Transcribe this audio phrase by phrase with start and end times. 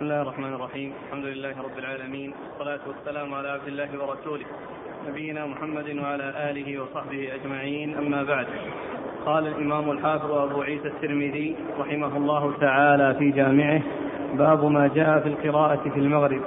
[0.00, 0.92] بسم الله الرحمن الرحيم.
[1.06, 2.32] الحمد لله رب العالمين.
[2.32, 4.46] والصلاة والسلام على عبد الله ورسوله.
[5.08, 7.94] نبينا محمد وعلى آله وصحبه أجمعين.
[7.98, 8.46] أما بعد.
[9.26, 13.82] قال الإمام الحافظ أبو عيسى الترمذي رحمه الله تعالى في جامعه
[14.38, 16.42] باب ما جاء في القراءة في المغرب.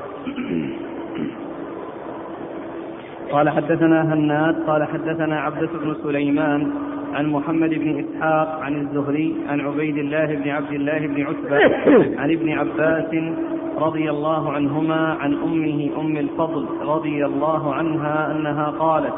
[3.32, 6.74] قال حدثنا هناد قال حدثنا عبدة بن سليمان
[7.14, 11.58] عن محمد بن إسحاق عن الزهري عن عبيد الله بن عبد الله بن عتبة
[12.22, 13.34] عن ابن عباس
[13.78, 19.14] رضي الله عنهما عن أمه أم الفضل رضي الله عنها أنها قالت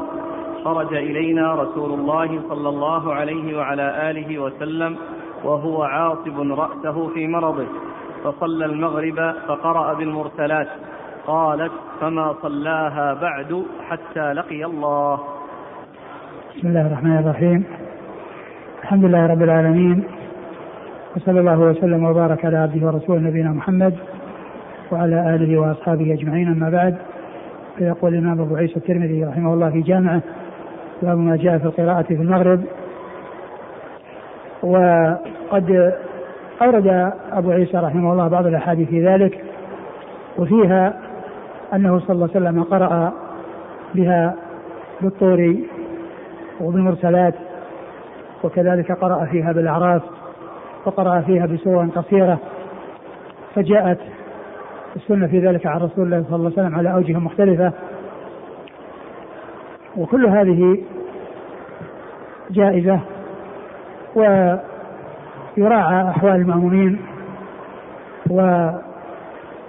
[0.63, 4.95] خرج إلينا رسول الله صلى الله عليه وعلى آله وسلم
[5.43, 7.65] وهو عاصب رأسه في مرضه
[8.23, 10.67] فصلى المغرب فقرأ بالمرسلات
[11.27, 15.19] قالت فما صلاها بعد حتى لقي الله.
[16.57, 17.84] بسم الله الرحمن الرحيم.
[18.85, 20.03] الحمد لله رب العالمين
[21.15, 23.93] وصلى الله وسلم وبارك على عبده ورسوله نبينا محمد
[24.91, 26.47] وعلى آله وأصحابه أجمعين.
[26.47, 26.95] أما بعد
[27.77, 30.21] فيقول الإمام أبو عيسى الترمذي رحمه الله في جامعه
[31.01, 32.63] باب ما جاء في القراءة في المغرب
[34.63, 35.93] وقد
[36.61, 39.43] أورد أبو عيسى رحمه الله بعض الأحاديث في ذلك
[40.37, 40.93] وفيها
[41.73, 43.13] أنه صلى الله عليه وسلم قرأ
[43.95, 44.35] بها
[45.01, 45.55] بالطور
[46.61, 47.33] وبالمرسلات
[48.45, 50.01] وكذلك قرأ فيها بالأعراف
[50.85, 52.39] وقرأ فيها بسور قصيرة
[53.55, 53.99] فجاءت
[54.95, 57.71] السنة في ذلك عن رسول الله صلى الله عليه وسلم على أوجه مختلفة.
[59.97, 60.77] وكل هذه
[62.51, 62.99] جائزة
[64.15, 64.59] ويراعى
[66.09, 67.01] أحوال المأمومين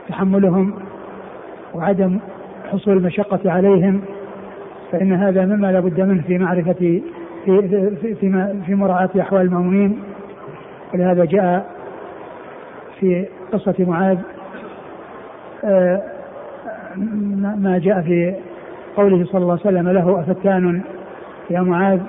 [0.09, 0.75] وتحملهم
[1.75, 2.19] وعدم
[2.73, 4.03] حصول المشقة عليهم
[4.93, 7.01] فإن هذا مما لا بد منه في معرفة
[7.47, 10.03] في في في, في مراعاة أحوال المأمومين
[10.95, 11.67] ولهذا جاء
[13.01, 14.19] في قصة معاذ
[15.65, 16.03] آه،
[17.59, 18.35] ما جاء في
[18.97, 20.83] قوله صلى الله عليه وسلم له أفتان
[21.51, 22.01] يا معاذ؟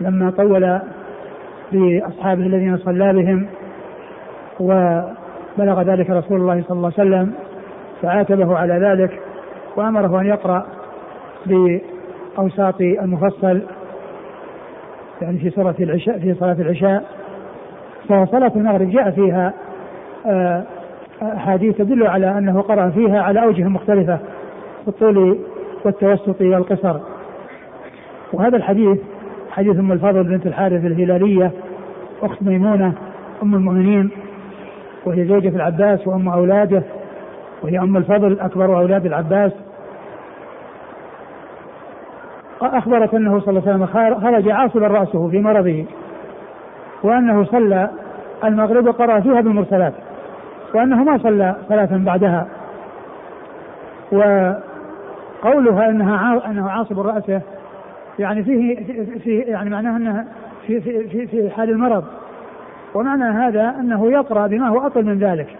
[0.00, 0.80] لما طول
[1.72, 3.46] بأصحابه الذين صلى بهم
[4.60, 7.34] وبلغ ذلك رسول الله صلى الله عليه وسلم
[8.02, 9.20] فعاتبه على ذلك
[9.76, 10.66] وأمره أن يقرأ
[11.46, 13.62] بأوساط المفصل
[15.24, 17.04] يعني في سورة العشاء في صلاة العشاء
[18.08, 19.54] فصلاة المغرب جاء فيها
[20.26, 20.64] آه،
[21.22, 24.16] أحاديث تدل على أنه قرأ فيها على أوجه مختلفة
[24.82, 25.38] في الطول
[25.84, 27.00] والتوسط والقصر.
[28.32, 28.98] وهذا الحديث
[29.50, 31.52] حديث أم الفضل بنت الحارث الهلالية
[32.22, 32.92] أخت ميمونة
[33.42, 34.10] أم المؤمنين
[35.06, 36.82] وهي زوجة العباس وأم أولاده
[37.62, 39.52] وهي أم الفضل أكبر أولاد العباس
[42.62, 45.84] اخبرت أنه صلى الله عليه وسلم خرج عاصبا رأسه في مرضه
[47.02, 47.90] وأنه صلى
[48.44, 49.92] المغرب وقرا فيها بالمرسلات
[50.74, 52.46] وأنه ما صلى صلاة بعدها.
[54.12, 54.52] و
[55.42, 57.40] قولها انها أنه عاصب رأسه
[58.18, 58.76] يعني فيه
[59.18, 60.26] في يعني معناه انها
[60.66, 62.04] في في في, في حال المرض.
[62.94, 65.56] ومعنى هذا أنه يقرا بما هو أطول من ذلك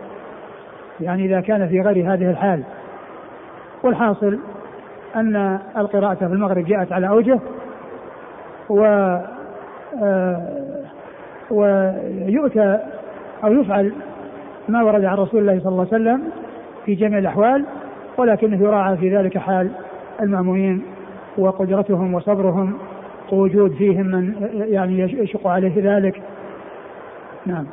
[1.00, 2.62] يعني إذا كان في غير هذه الحال.
[3.82, 4.38] والحاصل
[5.16, 7.40] أن القراءة في المغرب جاءت على أوجه
[8.68, 8.84] و
[10.02, 10.64] آه،
[11.50, 12.78] ويؤتى
[13.44, 13.92] أو يفعل
[14.68, 16.22] ما ورد عن رسول الله صلى الله عليه وسلم
[16.84, 17.64] في جميع الأحوال
[18.18, 19.70] ولكنه يراعى في ذلك حال
[20.20, 20.82] المأمومين
[21.38, 22.78] وقدرتهم وصبرهم
[23.32, 26.22] ووجود فيهم من يعني يشق عليه ذلك.
[27.46, 27.66] نعم.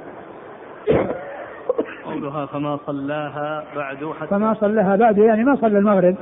[2.06, 6.16] قولها فما صلاها بعد حتى فما صلاها بعد يعني ما صلى المغرب.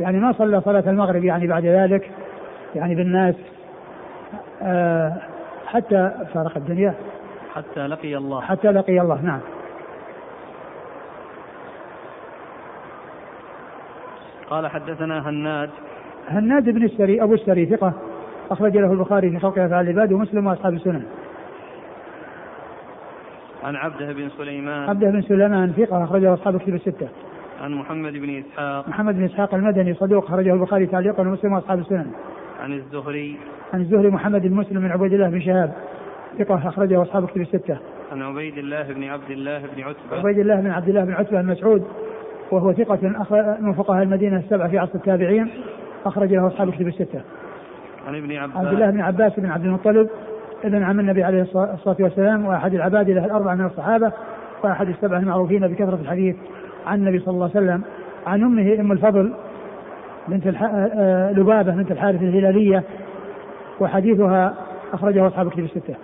[0.00, 2.10] يعني ما صلى صلاة المغرب يعني بعد ذلك
[2.74, 3.34] يعني بالناس
[4.62, 5.16] آه
[5.66, 6.94] حتى فارق الدنيا.
[7.54, 8.40] حتى لقي الله.
[8.40, 9.40] حتى لقي الله نعم.
[14.50, 15.70] قال حدثنا هناد.
[16.28, 17.92] هناد بن السري أبو السري ثقة
[18.50, 21.06] أخرج له البخاري في خلق افعال العباد ومسلم وأصحاب السنن.
[23.64, 24.88] عن عبده بن سليمان.
[24.88, 27.08] عبده بن سليمان ثقة أخرجه أصحاب الكتب الستة.
[27.60, 32.06] عن محمد بن إسحاق محمد بن إسحاق المدني صدوق أخرجه البخاري تعليقا ومسلم وأصحاب السنن.
[32.60, 33.36] عن الزهري
[33.74, 35.72] عن الزهري محمد بن مسلم بن عبيد الله بن شهاب
[36.38, 37.78] ثقة أخرجه أصحاب الكتب الستة.
[38.12, 41.40] عن عبيد الله بن عبد الله بن عتبة عبيد الله بن عبد الله بن عتبة
[41.40, 41.84] المسعود
[42.50, 42.98] وهو ثقة
[43.60, 45.50] من فقهاء المدينة السبعة في عصر التابعين
[46.04, 47.20] أخرج له أصحاب الكتب الستة.
[48.06, 50.08] عن ابن عباس عبد الله بن عباس بن عبد المطلب
[50.64, 54.12] ابن عم النبي عليه الصلاة والسلام وأحد العباد له الأربعة من الصحابة
[54.64, 56.36] وأحد السبعة المعروفين بكثرة الحديث
[56.88, 57.82] عن النبي صلى الله عليه وسلم
[58.26, 59.32] عن أمه أم الفضل
[60.28, 60.62] بنت الح...
[60.62, 62.84] آه، آه، لبابة بنت الحارث الهلالية
[63.80, 64.54] وحديثها
[64.92, 65.94] أخرجه أصحاب الكتب الستة.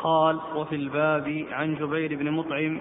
[0.00, 2.78] قال وفي الباب عن جبير بن مطعم.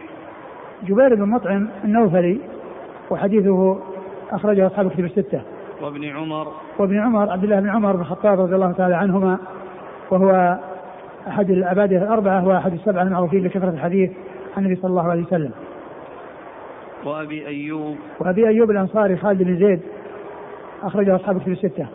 [0.83, 2.41] جبير بن مطعم النوفلي
[3.09, 3.79] وحديثه
[4.31, 5.41] أخرجه أصحاب كتب الستة.
[5.81, 6.47] وابن عمر.
[6.79, 9.37] وابن عمر عبد الله بن عمر بن الخطاب رضي الله تعالى عنهما
[10.11, 10.59] وهو
[11.27, 14.11] أحد الأبادية الأربعة وأحد السبعة المعروفين بكثرة الحديث
[14.57, 15.51] عن النبي صلى الله عليه وسلم.
[17.05, 17.97] وأبي أيوب.
[18.19, 19.81] وأبي أيوب الأنصاري خالد بن زيد
[20.83, 21.87] أخرجه أصحاب كتب الستة.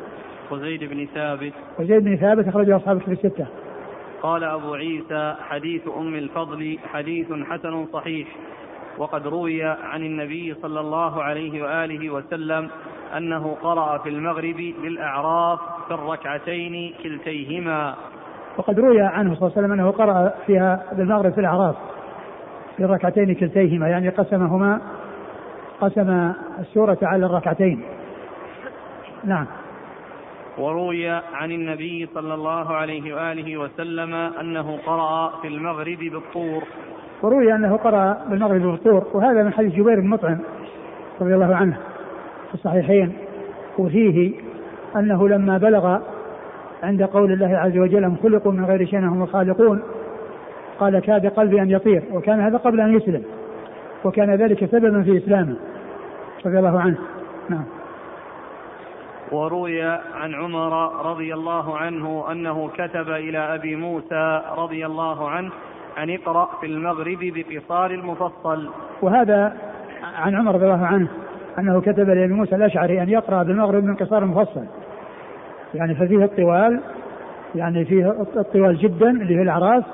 [0.51, 1.53] وزيد بن ثابت.
[1.79, 3.47] وزيد بن ثابت أخرجه أصحاب كتب الستة.
[4.23, 8.29] قال أبو عيسى حديث أم الفضل حديث حسن صحيح.
[8.99, 12.69] وقد روي عن النبي صلى الله عليه وآله وسلم
[13.17, 15.59] أنه قرأ في المغرب بالأعراف
[15.89, 17.95] في الركعتين كلتيهما.
[18.59, 21.77] وقد روي عنه صلى الله عليه وسلم أنه قرأ فيها بالمغرب في الأعراف
[22.77, 24.81] في الركعتين كلتيهما يعني قسمهما
[25.81, 27.83] قسم السورة على الركعتين.
[29.25, 29.47] نعم.
[30.59, 36.63] وروي عن النبي صلى الله عليه وآله وسلم أنه قرأ في المغرب بالطور.
[37.23, 40.39] وروي أنه قرأ بالمغرب بالطور وهذا من حديث جبير بن مطعم
[41.21, 41.79] رضي الله عنه
[42.49, 43.13] في الصحيحين
[43.79, 44.33] وفيه
[44.97, 45.99] أنه لما بلغ
[46.83, 49.83] عند قول الله عز وجل هم خلقوا من غير شيء هم الخالقون.
[50.81, 52.03] قال كاد قلبي أن يطير.
[52.13, 53.23] وكان هذا قبل أن يسلم.
[54.05, 55.57] وكان ذلك سببا في إسلامه.
[56.47, 56.99] رضي الله عنه.
[57.49, 57.65] نعم.
[59.33, 59.83] وروي
[60.15, 65.51] عن عمر رضي الله عنه أنه كتب إلى أبي موسى رضي الله عنه
[65.99, 68.69] أن اقرأ في المغرب بقصار المفصل.
[69.03, 69.57] وهذا
[70.19, 71.09] عن عمر رضي الله عنه
[71.59, 74.65] أنه كتب لأبي موسى الأشعري أن يقرأ بالمغرب من قصار المفصل.
[75.75, 76.81] يعني ففيه الطوال
[77.55, 79.85] يعني فيه الطوال جدا اللي في الاعراف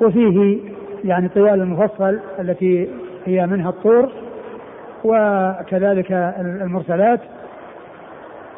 [0.00, 0.58] وفيه
[1.04, 2.88] يعني طوال المفصل التي
[3.26, 4.08] هي منها الطور
[5.04, 7.20] وكذلك المرسلات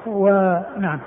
[0.06, 1.00] ونعم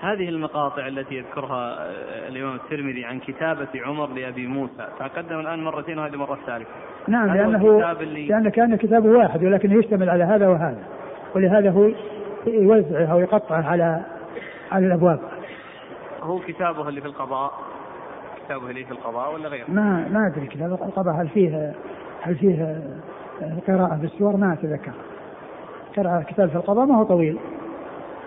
[0.00, 1.90] هذه المقاطع التي يذكرها
[2.28, 6.70] الإمام الترمذي عن كتابة عمر لأبي موسى تقدم الآن مرتين وهذه المرة الثالثة
[7.08, 8.26] نعم لأنه اللي...
[8.26, 10.82] لأن كان كتابه واحد ولكن يشتمل على هذا وهذا
[11.34, 11.90] ولهذا هو
[12.46, 14.00] يوزعه أو يقطعه على
[14.72, 15.20] على الأبواب.
[16.22, 17.52] هو كتابه اللي في القضاء؟
[18.44, 21.74] كتابه اللي في القضاء ولا غيره؟ ما ما أدري كتاب القضاء هل فيه
[22.22, 22.82] هل فيه
[23.68, 24.92] قراءة بالسور ما أتذكر.
[25.96, 27.38] قراءة كتاب في القضاء ما هو طويل.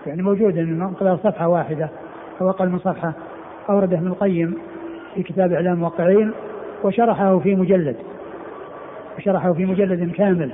[0.06, 1.88] يعني موجود من مقدار صفحة واحدة
[2.40, 3.12] أو أقل من صفحة.
[3.70, 4.58] أورده ابن القيم
[5.14, 6.32] في كتاب إعلام الموقعين
[6.84, 7.96] وشرحه في مجلد.
[9.18, 10.50] وشرحه في مجلد كامل.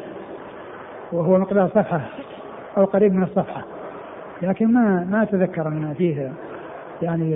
[1.12, 2.00] وهو مقدار صفحة
[2.76, 3.64] أو قريب من الصفحة.
[4.42, 6.32] لكن ما ما أتذكر أن فيه
[7.02, 7.34] يعني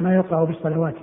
[0.00, 0.94] ما يقرأ بالصلوات.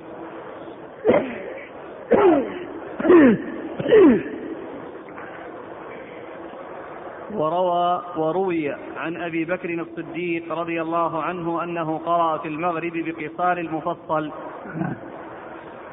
[7.34, 14.31] وروى وروي عن أبي بكر الصديق رضي الله عنه أنه قرأ في المغرب بقصار المفصل.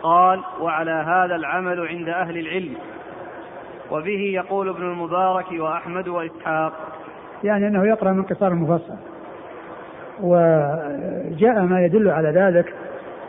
[0.02, 2.74] قال وعلى هذا العمل عند أهل العلم.
[3.90, 6.72] وبه يقول ابن المبارك وأحمد وإسحاق
[7.44, 8.94] يعني أنه يقرأ من قصار المفصل.
[10.20, 12.74] وجاء ما يدل على ذلك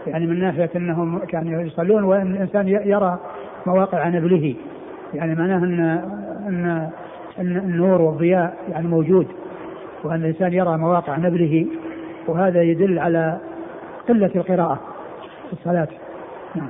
[0.08, 3.20] يعني من ناحية أنهم كانوا يصلون وإن الإنسان يرى
[3.66, 4.56] مواقع نبله
[5.14, 6.90] يعني معناه أن
[7.40, 9.28] أن النور والضياء يعني موجود
[10.04, 11.68] وأن الإنسان يرى مواقع نبله
[12.28, 13.38] وهذا يدل على
[14.10, 14.80] قلة القراءة
[15.48, 15.88] في الصلاة.
[16.56, 16.70] نعم.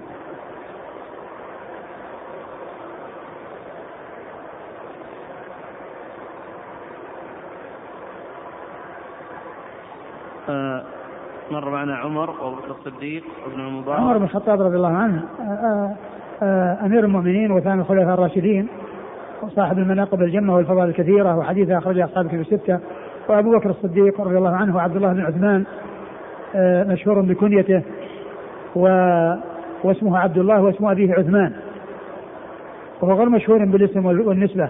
[11.52, 14.00] مر معنا عمر وأبو الصديق وابن المبارك.
[14.00, 15.24] عمر بن الخطاب رضي الله عنه.
[15.42, 15.96] آه،
[16.44, 18.68] آه، أمير المؤمنين وثاني الخلفاء الراشدين
[19.42, 22.80] وصاحب المناقب الجمة والفضائل الكثيرة وحديث أخرجه أصحاب كتب الستة.
[23.30, 25.64] وأبو بكر الصديق رضي الله عنه وعبد الله بن عثمان
[26.56, 27.82] آه، مشهور بكنيته
[28.76, 28.88] و
[29.84, 31.54] واسمه عبد الله واسم أبيه عثمان.
[33.02, 34.70] وهو غير مشهور بالاسم والنسبة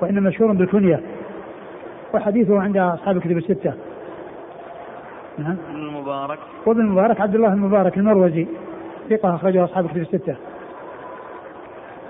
[0.00, 1.00] وإنما مشهور بالكنية
[2.14, 3.74] وحديثه عند أصحاب الكتب الستة.
[5.38, 5.56] نعم.
[5.70, 6.38] ابن المبارك.
[6.66, 8.46] وابن المبارك عبد الله المبارك المروزي.
[9.10, 10.36] ثقة أخرجه أصحاب الكتب الستة.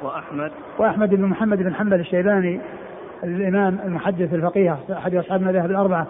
[0.02, 0.52] وأحمد.
[0.78, 2.60] وأحمد بن محمد بن حنبل الشيباني
[3.24, 6.06] الإمام المحدث الفقيه أحد أصحاب المذاهب الأربعة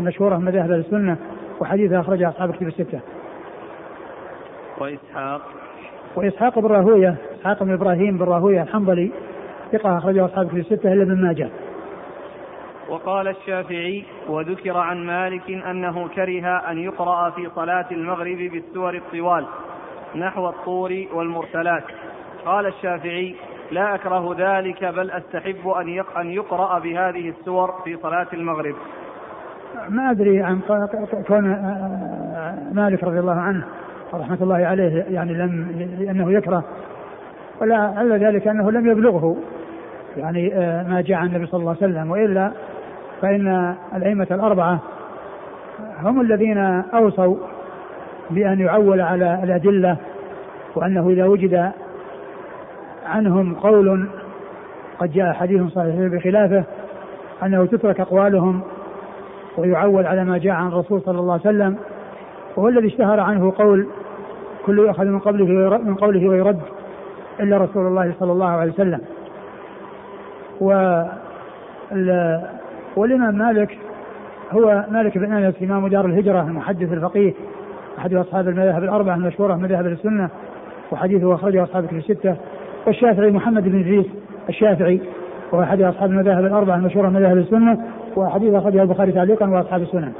[0.00, 1.16] المشهورة من مذاهب السنة
[1.60, 3.00] وحديثه أخرجه أصحاب الكتب الستة.
[4.78, 5.42] وإسحاق.
[6.16, 9.10] وإسحاق بن راهوية إسحاق بن إبراهيم بن راهوية الحنظلي
[9.72, 11.48] ثقة أخرجه أصحاب الكتب الستة إلا ابن ماجه.
[12.88, 19.46] وقال الشافعي وذكر عن مالك أنه كره أن يقرأ في صلاة المغرب بالسور الطوال
[20.16, 21.84] نحو الطور والمرسلات.
[22.46, 23.34] قال الشافعي
[23.70, 28.74] لا أكره ذلك بل أستحب أن أن يقرأ بهذه السور في صلاة المغرب.
[29.88, 30.60] ما أدري عن
[31.26, 31.44] كون
[32.72, 33.64] مالك رضي الله عنه
[34.14, 36.64] رحمة الله عليه يعني لم لأنه يكره.
[37.60, 39.36] ولعل ذلك أنه لم يبلغه
[40.16, 42.52] يعني آه، ما جاء عن النبي صلى الله عليه وسلم وإلا
[43.22, 44.80] فإن الأئمة الأربعة
[46.02, 46.58] هم الذين
[46.94, 47.36] أوصوا
[48.30, 49.96] بأن يعول على الأدلة
[50.74, 51.72] وأنه إذا وجد
[53.06, 54.08] عنهم قول
[54.98, 56.64] قد جاء حديث صحيح بخلافه
[57.42, 58.62] أنه تترك أقوالهم
[59.56, 61.76] ويعول على ما جاء عن الرسول صلى الله عليه وسلم
[62.56, 63.86] وهو الذي اشتهر عنه قول
[64.66, 65.44] كل يؤخذ من قوله
[65.78, 66.60] من قوله ويرد
[67.40, 69.00] إلا رسول الله صلى الله عليه وسلم.
[70.60, 70.72] و
[72.96, 73.78] والإمام مالك
[74.52, 77.34] هو مالك بن أنس إمام دار الهجرة المحدث الفقيه
[77.98, 80.30] أحد أصحاب المذاهب الأربعة المشهورة مذاهب السنة
[80.92, 82.36] وحديثه أخرجه أصحاب كتب الستة
[82.86, 84.06] والشافعي محمد بن إدريس
[84.48, 85.00] الشافعي
[85.52, 87.78] وهو أحد أصحاب المذاهب الأربعة المشهورة مذاهب السنة
[88.16, 90.12] وحديث أخرجه البخاري تعليقا وأصحاب السنن.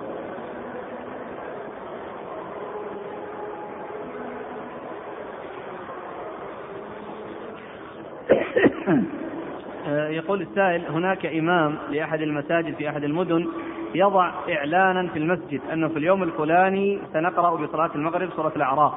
[10.37, 13.47] يقول السائل هناك إمام لأحد المساجد في أحد المدن
[13.95, 18.93] يضع إعلانا في المسجد أنه في اليوم الفلاني سنقرأ بصلاة المغرب سورة الأعراف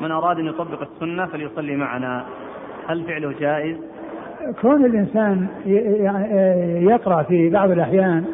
[0.00, 2.24] من أراد أن يطبق السنة فليصلي معنا
[2.86, 3.76] هل فعله جائز؟
[4.60, 5.46] كون الإنسان
[6.90, 8.24] يقرأ في بعض الأحيان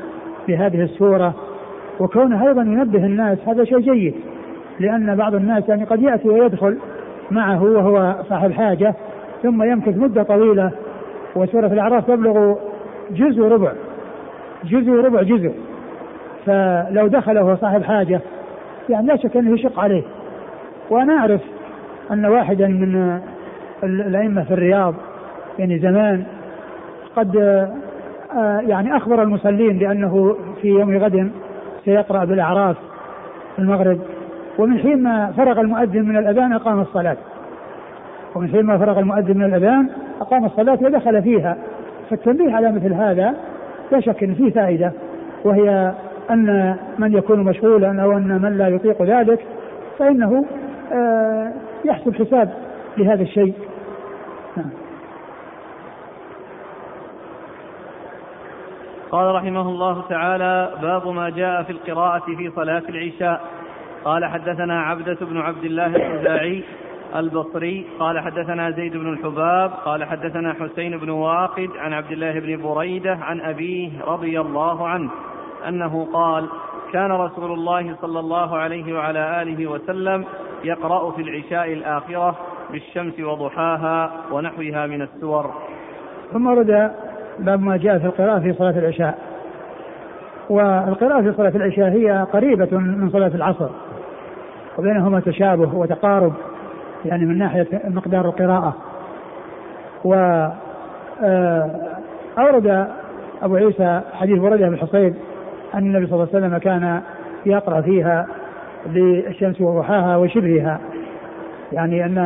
[0.46, 1.34] في هذه السورة
[2.00, 4.14] وكونه أيضا ينبه الناس هذا شيء جيد
[4.80, 6.78] لأن بعض الناس يعني قد يأتي ويدخل
[7.30, 8.94] معه وهو صاحب حاجة
[9.42, 10.70] ثم يمكث مدة طويلة
[11.37, 12.55] وسورة الأعراف تبلغ
[13.11, 13.73] جزء ربع
[14.64, 15.53] جزء ربع جزء.
[16.47, 18.21] فلو دخل وهو صاحب حاجة
[18.88, 20.03] يعني لا شك أنه يشق عليه.
[20.91, 21.41] وأنا أعرف
[22.11, 23.21] أن واحدا من
[23.85, 24.95] الأئمة في الرياض
[25.59, 26.25] يعني زمان
[27.17, 27.37] قد
[28.37, 31.31] آه، يعني أخبر المصلين بأنه في يوم غد
[31.85, 32.76] سيقرأ بالأعراف
[33.57, 33.99] في المغرب.
[34.59, 37.17] ومن حين ما فرغ المؤذن من الأذان أقام الصلاة.
[38.35, 41.57] ومن حين ما فرغ المؤذن من الأذان أقام الصلاة ودخل فيها.
[42.11, 43.35] فالتنبيه على مثل هذا
[43.93, 44.93] لا شك أن فيه فائدة
[45.45, 45.95] وهي
[46.31, 49.47] أن من يكون مشغولا أو أن من لا يطيق ذلك
[49.99, 50.45] فإنه
[50.93, 51.53] آه،
[51.85, 52.53] يحسب حساب
[52.97, 53.55] لهذا الشيء.
[54.57, 54.71] نعم.
[59.11, 63.41] قال رحمه الله تعالى باب ما جاء في القراءة في صلاة العشاء.
[64.05, 66.64] قال حدثنا عبدة بن عبد الله الخزاعي
[67.16, 72.62] البصري قال حدثنا زيد بن الحباب قال حدثنا حسين بن واقد عن عبد الله بن
[72.62, 75.11] بريدة عن أبيه رضي الله عنه
[75.68, 76.49] أنه قال
[76.92, 80.25] كان رسول الله صلى الله عليه وعلى آله وسلم
[80.64, 82.37] يقرأ في العشاء الآخرة
[82.71, 85.50] بالشمس وضحاها ونحوها من السور.
[86.33, 86.92] ثم ورد
[87.38, 89.18] باب ما جاء في القراءة في صلاة العشاء.
[90.50, 93.68] والقراءة في صلاة العشاء هي قريبة من صلاة العصر
[94.78, 96.33] وبينهما تشابه وتقارب.
[97.04, 98.76] يعني من ناحية مقدار القراءة.
[100.04, 100.14] و
[101.23, 101.70] آه،
[102.38, 102.87] أورد
[103.42, 105.14] أبو عيسى حديث برده بن حصيب
[105.75, 107.02] أن النبي صلى الله عليه وسلم كان
[107.46, 108.26] يقرأ فيها
[108.87, 110.80] بالشمس وضحاها وشبهها.
[111.73, 112.18] يعني أن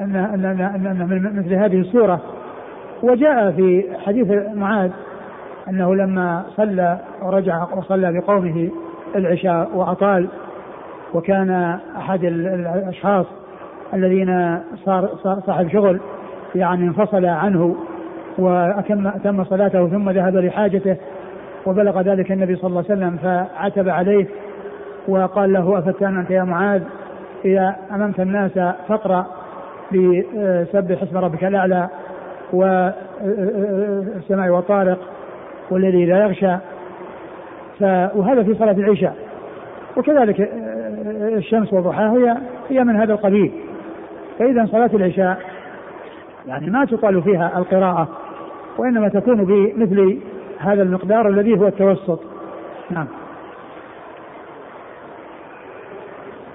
[0.00, 2.20] أن أن, أن, أن من مثل هذه السورة.
[3.02, 4.90] وجاء في حديث معاذ
[5.68, 8.70] أنه لما صلى ورجع وصلى بقومه
[9.16, 10.28] العشاء وأطال
[11.14, 13.26] وكان أحد الأشخاص
[13.94, 15.08] الذين صار
[15.46, 16.00] صاحب شغل
[16.54, 17.76] يعني انفصل عنه
[18.38, 20.96] وأتم صلاته ثم ذهب لحاجته
[21.66, 24.26] وبلغ ذلك النبي صلى الله عليه وسلم فعتب عليه
[25.08, 26.82] وقال له أفتان أنت يا معاذ؟
[27.44, 28.52] إذا أممت الناس
[28.88, 29.26] فاقرأ
[29.92, 31.88] بسبح اسم ربك الأعلى
[32.52, 34.98] والسماء والطارق
[35.70, 36.56] والذي لا يغشى.
[38.14, 39.14] وهذا في صلاة العشاء.
[39.96, 40.50] وكذلك
[41.36, 42.36] الشمس وضحاها هي
[42.70, 43.52] هي من هذا القبيل.
[44.40, 45.40] فإذا صلاة العشاء
[46.46, 48.08] يعني ما تطال فيها القراءة
[48.78, 50.18] وإنما تكون بمثل
[50.58, 52.20] هذا المقدار الذي هو التوسط.
[52.90, 53.06] نعم.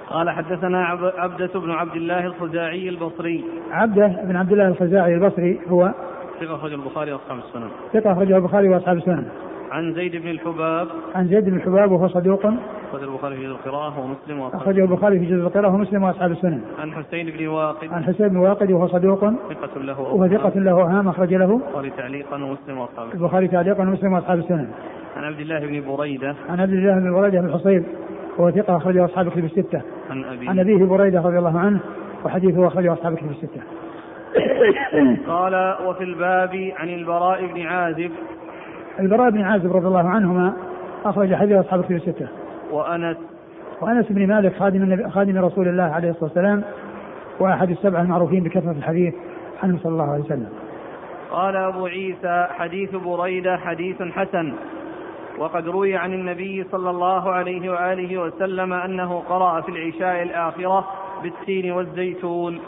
[0.09, 0.85] قال حدثنا
[1.17, 3.45] عبدة بن عبد الله الخزاعي البصري.
[3.71, 5.93] عبدة بن عبد الله الخزاعي البصري هو
[6.39, 7.69] ثقة أخرجه البخاري وأصحاب السنن.
[7.93, 9.25] ثقة أخرجه البخاري وأصحاب السنن.
[9.75, 10.87] عن زيد بن الحباب.
[11.15, 12.45] عن زيد بن الحباب وهو صدوق
[12.93, 16.61] أخرج البخاري في جزء القراءة ومسلم وأصحاب أخرجه البخاري في جزء القراءة ومسلم وأصحاب السنن
[16.79, 17.93] عن حسين بن واقد.
[17.93, 21.55] عن حسين بن واقد وهو صدوق ثقة له وهو ثقة له أوهام أخرج له.
[21.55, 24.67] البخاري تعليقا ومسلم وأصحاب البخاري تعليقا ومسلم وأصحاب السنن
[25.15, 26.35] عن عبد الله بن بريدة.
[26.49, 27.83] عن عبد الله بن بريدة بن الحصيب
[28.37, 29.81] وهو ثقة أخرجه أصحاب الكتب الستة.
[30.09, 30.49] عن أبيه.
[30.49, 31.79] عن أبيه بريدة رضي الله عنه
[32.25, 33.61] وحديثه أخرجه أصحاب الكتب الستة.
[35.27, 38.11] قال وفي الباب عن البراء بن عازب.
[38.99, 40.53] البراء بن عازب رضي الله عنهما
[41.05, 42.27] أخرج حديث أصحاب الكتب الستة.
[42.71, 43.17] وأنس.
[43.81, 46.63] وأنس بن مالك خادم خادم رسول الله عليه الصلاة والسلام
[47.39, 49.13] وأحد السبعة المعروفين بكثرة الحديث
[49.63, 50.49] عنه صلى الله عليه وسلم.
[51.31, 54.53] قال أبو عيسى حديث بريدة حديث حسن.
[55.37, 60.87] وقد روي عن النبي صلى الله عليه وآله وسلم أنه قرأ في العشاء الآخرة
[61.23, 62.59] بالتين والزيتون.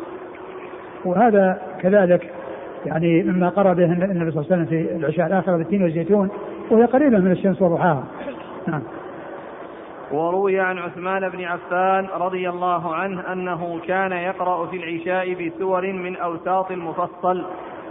[1.06, 2.34] وهذا كذلك
[2.86, 6.30] يعني مما قرأ به النبي صلى الله عليه وسلم في العشاء الآخرة بالتين والزيتون
[6.72, 8.04] وهي قريبة من الشمس وضحاها.
[8.68, 8.82] نعم.
[10.12, 16.16] وروي عن عثمان بن عفان رضي الله عنه أنه كان يقرأ في العشاء بسور من
[16.16, 17.46] أوساط المفصل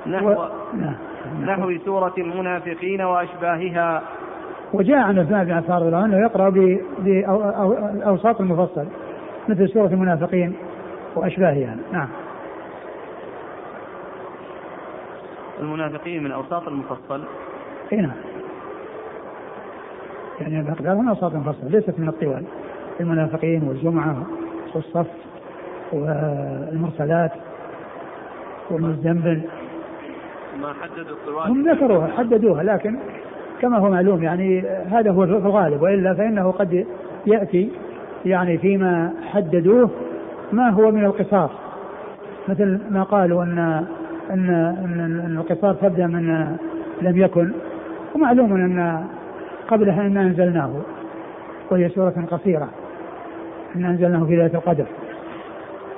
[0.07, 0.49] نحو, و...
[0.75, 0.95] نعم.
[1.45, 4.03] نحو سورة المنافقين وأشباهها.
[4.73, 6.49] وجاء عن عثمان بن عفان رضي الله عنه يقرأ
[6.99, 8.87] بأوساط المفصل
[9.49, 10.55] مثل سورة المنافقين
[11.17, 11.77] وأشباهها.
[11.93, 12.09] نعم.
[15.61, 17.25] المنافقين من أوساط المفصل؟
[17.93, 18.17] إي نعم.
[20.41, 22.45] يعني الأقدار من أوساط المفصل؟ ليست من الطوال.
[23.01, 24.27] المنافقين والجمعة
[24.75, 25.07] والصف
[25.93, 27.33] والمرسلات
[28.71, 29.41] والمزمل
[30.61, 32.99] ما حددوا الطوال؟ هم ذكروها حددوها لكن
[33.61, 36.87] كما هو معلوم يعني هذا هو في الغالب وإلا فإنه قد
[37.27, 37.71] يأتي
[38.25, 39.91] يعني فيما حددوه
[40.53, 41.51] ما هو من القصار
[42.49, 43.87] مثل ما قالوا أن
[44.31, 44.51] ان
[45.01, 46.57] ان القصار تبدأ من
[47.03, 47.53] لم يكن.
[48.15, 49.05] ومعلوم أن
[49.69, 50.71] قبلها ان أنزلناه
[51.71, 52.69] وهي سورة قصيرة.
[53.77, 54.87] ان أنزلناه في ليلة القدر.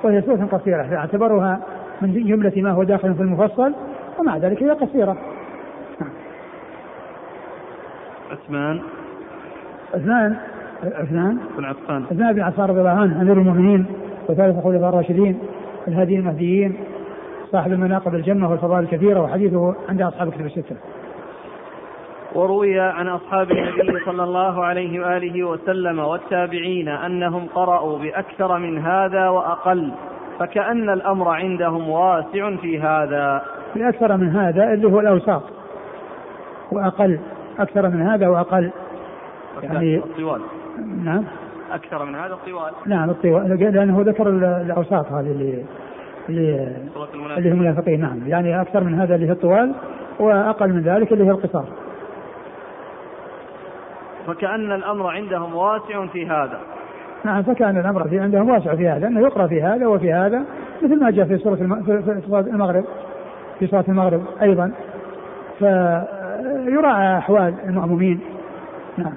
[0.03, 1.59] وهي سورة قصيرة فاعتبروها
[2.01, 3.73] من جملة ما هو داخل في المفصل
[4.19, 5.17] ومع ذلك هي قصيرة.
[8.31, 8.79] عثمان.
[9.93, 10.35] عثمان.
[10.83, 11.37] عثمان.
[11.57, 12.03] بن عفان.
[12.11, 13.85] عثمان بن عفان رضي الله عنه أمير المؤمنين
[14.29, 15.39] وثالث الخلفاء الراشدين
[15.87, 16.73] الهادي المهديين
[17.51, 20.75] صاحب المناقب الجمه والفضائل الكثيره وحديثه عند أصحاب الكتب الستة.
[22.35, 29.29] وروي عن أصحاب النبي صلى الله عليه وآله وسلم والتابعين أنهم قرأوا بأكثر من هذا
[29.29, 29.91] وأقل
[30.39, 33.41] فكأن الأمر عندهم واسع في هذا.
[33.75, 35.43] بأكثر من هذا اللي هو الأوساط
[36.71, 37.19] وأقل
[37.59, 38.71] أكثر من هذا وأقل.
[39.63, 40.41] يعني الطوال.
[41.03, 41.23] نعم.
[41.71, 42.73] أكثر من هذا الطوال.
[42.85, 45.63] نعم الطوال لأنه ذكر الأوساط هذه اللي
[46.29, 48.27] اللي هم المنافقين نعم.
[48.27, 49.73] يعني أكثر من هذا اللي هي الطوال
[50.19, 51.65] وأقل من ذلك اللي هي القصار.
[54.27, 56.59] فكأن الأمر عندهم واسع في هذا.
[57.23, 60.43] نعم فكأن الأمر في عندهم واسع في هذا أنه يقرأ في هذا وفي هذا
[60.81, 61.57] مثل ما جاء في سورة
[62.31, 62.85] المغرب.
[63.59, 64.71] في صلاة المغرب أيضا.
[65.59, 68.19] فيراعى أحوال المأمومين.
[68.97, 69.13] نعم.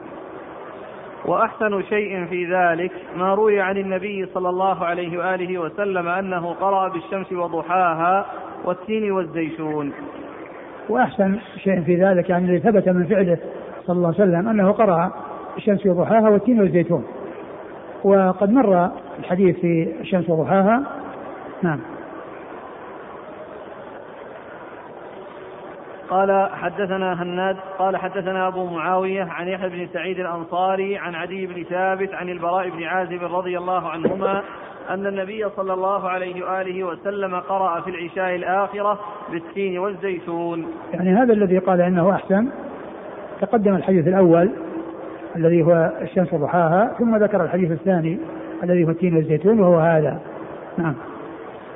[1.26, 6.88] وأحسن شيء في ذلك ما روي عن النبي صلى الله عليه وآله وسلم أنه قرأ
[6.88, 8.26] بالشمس وضحاها
[8.64, 9.92] والتين والزيتون.
[10.88, 13.38] وأحسن شيء في ذلك يعني الذي ثبت من فعله
[13.86, 15.12] صلى الله عليه وسلم أنه قرأ
[15.56, 17.04] الشمس وضحاها والتين والزيتون.
[18.04, 20.82] وقد مر الحديث في الشمس وضحاها.
[21.62, 21.80] نعم.
[26.12, 31.62] قال حدثنا هناد قال حدثنا أبو معاوية عن يحيى بن سعيد الأنصاري عن عدي بن
[31.62, 34.42] ثابت عن البراء بن عازب رضي الله عنهما
[34.90, 38.98] أن النبي صلى الله عليه وآله وسلم قرأ في العشاء الآخرة
[39.30, 40.66] بالتين والزيتون.
[40.94, 42.48] يعني هذا الذي قال إنه أحسن
[43.40, 44.50] تقدم الحديث الأول
[45.36, 48.18] الذي هو الشمس وضحاها ثم ذكر الحديث الثاني
[48.62, 50.20] الذي هو التين والزيتون وهو هذا.
[50.78, 50.94] نعم.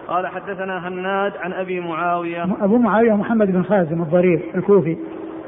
[0.08, 2.42] قال حدثنا هناد عن أبي معاوية.
[2.42, 4.96] أبو معاوية محمد بن خازم الضرير الكوفي.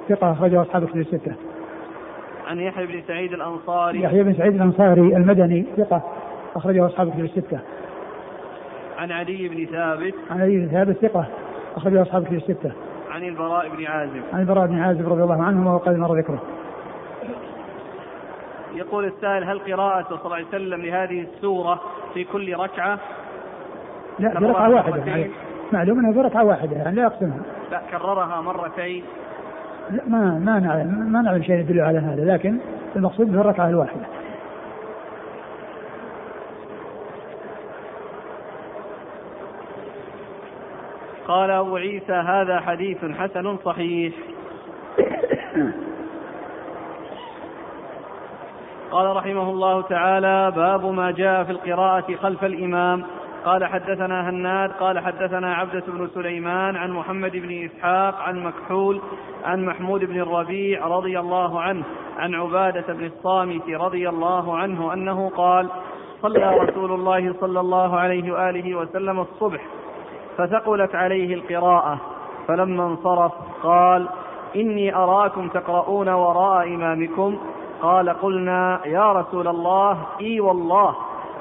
[0.08, 1.32] ثقة أخرجه أصحاب الكتب الستة.
[2.46, 4.02] عن يحيى بن سعيد الأنصاري.
[4.02, 5.66] يحيى بن سعيد الأنصاري المدني.
[5.76, 6.02] ثقة
[6.56, 7.60] أخرجه أصحاب الكتب الستة.
[8.98, 10.14] عن علي بن ثابت.
[10.30, 11.26] عن علي بن ثابت ثقة
[11.76, 12.72] أخرجه أصحاب الكتب الستة.
[13.10, 14.22] عن البراء بن عازب.
[14.32, 16.42] عن البراء بن عازب رضي الله عنهما وقد مر ذكره.
[18.74, 21.80] يقول السائل هل قراءة صلى الله عليه وسلم لهذه السورة
[22.14, 22.98] في كل ركعة؟
[24.18, 25.28] لا في ركعة واحدة
[25.72, 29.04] معلوم إنها في ركعة واحدة يعني لا يقسمها لا كررها مرتين.
[29.90, 32.58] لا ما ما نعلم ما نعلم شيء يدل على هذا لكن
[32.96, 34.06] المقصود في الركعة الواحدة.
[41.28, 44.14] قال أبو عيسى هذا حديث حسن صحيح.
[48.90, 53.04] قال رحمه الله تعالى باب ما جاء في القراءة خلف الإمام.
[53.44, 59.00] قال حدثنا هناد قال حدثنا عبدة بن سليمان عن محمد بن إسحاق عن مكحول
[59.44, 61.84] عن محمود بن الربيع رضي الله عنه
[62.18, 65.68] عن عبادة بن الصامت رضي الله عنه أنه قال
[66.22, 69.60] صلى رسول الله صلى الله عليه وآله وسلم الصبح
[70.38, 72.00] فثقلت عليه القراءة
[72.48, 74.08] فلما انصرف قال
[74.56, 77.38] إني أراكم تقرؤون وراء إمامكم
[77.82, 80.94] قال قلنا يا رسول الله إي والله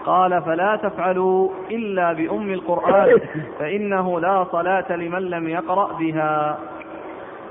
[0.07, 3.19] قال فلا تفعلوا إلا بأم القرآن
[3.59, 6.57] فإنه لا صلاة لمن لم يقرأ بها.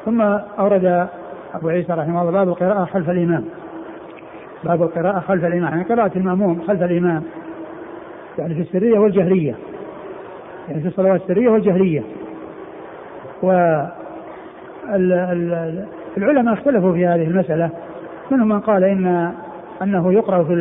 [0.04, 0.20] ثم
[0.58, 1.08] أورد
[1.54, 3.44] أبو عيسى رحمه الله باب القراءة خلف الإمام.
[4.64, 7.22] باب القراءة خلف الإمام يعني قراءة المأموم خلف الإمام.
[8.38, 9.54] يعني في السرية والجهرية
[10.68, 12.02] يعني في الصلوات السرية والجهرية
[13.42, 13.50] و
[16.16, 17.70] العلماء اختلفوا في هذه المسألة.
[18.30, 19.32] منهم من قال إن
[19.82, 20.52] أنه يقرأ في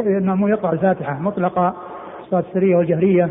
[0.00, 1.74] المأموم يقرأ الفاتحة مطلقة
[2.22, 3.28] الصلاة السرية والجهرية.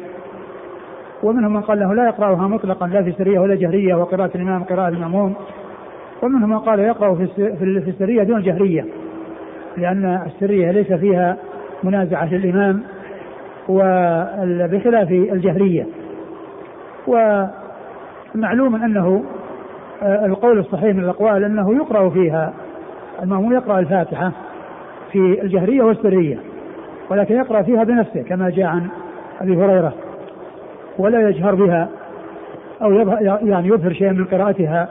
[1.24, 4.90] ومنهم من قال له لا يقرأها مطلقا لا في سرية ولا جهرية وقراءة الإمام قراءة
[4.90, 5.36] المأموم.
[6.24, 8.86] ومنهم من قال يقرأ في السرية دون الجهرية
[9.78, 11.38] لأن السرية ليس فيها
[11.84, 12.84] منازعة للإمام
[13.70, 15.88] وبخلاف الجهرية.
[17.08, 19.24] ومعلوم أنه
[20.04, 22.54] آه، القول الصحيح من الأقوال أنه يقرأ فيها
[23.24, 24.32] المأموم يقرأ الفاتحة.
[25.14, 26.38] في الجهرية والسرية
[27.10, 28.88] ولكن يقرأ فيها بنفسه كما جاء عن
[29.42, 29.94] أبي هريرة
[30.98, 31.90] ولا يجهر بها
[32.82, 32.92] أو
[33.48, 34.90] يعني يظهر شيئا من قراءتها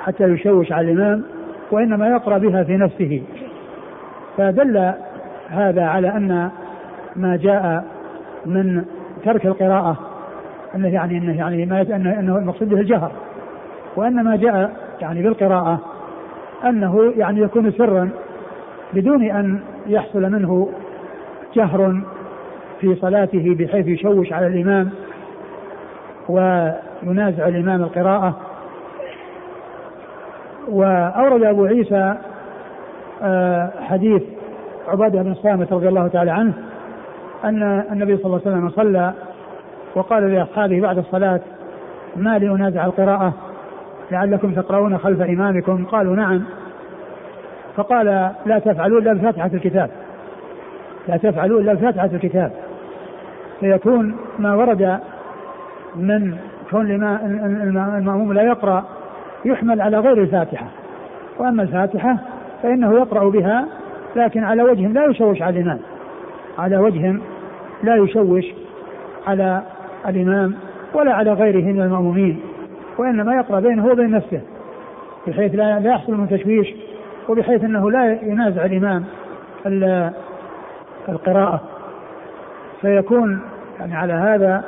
[0.00, 1.24] حتى يشوش على الإمام
[1.70, 3.22] وإنما يقرأ بها في نفسه.
[4.36, 4.92] فدل
[5.48, 6.50] هذا على أن
[7.16, 7.84] ما جاء
[8.46, 8.84] من
[9.24, 9.96] ترك القراءة
[10.74, 13.12] أنه يعني أنه يعني ما أنه, أنه المقصود به الجهر.
[13.96, 15.80] وأن ما جاء يعني بالقراءة
[16.64, 18.10] أنه يعني يكون سرا
[18.94, 20.68] بدون أن يحصل منه
[21.54, 22.00] جهر
[22.80, 24.90] في صلاته بحيث يشوش على الإمام
[26.28, 28.40] وينازع الإمام القراءة.
[30.68, 32.14] وأورد أبو عيسى
[33.22, 34.22] آه، حديث
[34.88, 36.52] عبادة بن الصامت رضي الله تعالى عنه
[37.44, 39.12] أن النبي صلى الله عليه وسلم صلى
[39.94, 41.40] وقال لأصحابه بعد الصلاة
[42.16, 43.34] ما لي أنازع القراءة
[44.10, 46.44] لعلكم تقرؤون خلف إمامكم؟ قالوا نعم.
[47.76, 49.90] فقال لا تفعلوا إلا بفاتحة الكتاب.
[51.08, 52.52] لا تفعلوا إلا بفاتحة الكتاب.
[53.60, 54.98] فيكون ما ورد
[55.96, 56.36] من
[56.70, 56.90] كون
[57.98, 58.84] المأموم لا يقرأ
[59.44, 60.66] يحمل على غير الفاتحة.
[61.38, 62.18] وأما الفاتحة
[62.62, 63.64] فإنه يقرأ بها
[64.16, 65.78] لكن على وجه لا يشوش على الإمام.
[66.58, 67.14] على وجه
[67.82, 68.44] لا يشوش
[69.26, 69.62] على
[70.08, 70.54] الإمام
[70.94, 72.40] ولا على غيره من المأمومين
[72.98, 74.40] وإنما يقرأ بينه وبين نفسه
[75.26, 76.74] بحيث لا يحصل من تشويش
[77.28, 79.04] وبحيث أنه لا ينازع الإمام
[81.08, 81.60] القراءة.
[82.80, 83.40] فيكون
[83.80, 84.64] يعني على هذا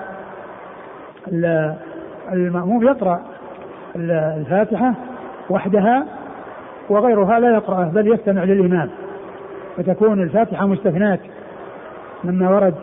[2.33, 3.21] المأموم يقرأ
[3.97, 4.95] الفاتحة
[5.51, 6.07] وحدها
[6.89, 8.91] وغيرها لا يقرأه بل يستمع للإمام.
[9.77, 11.19] فتكون الفاتحة مستثناة
[12.25, 12.75] مما ورد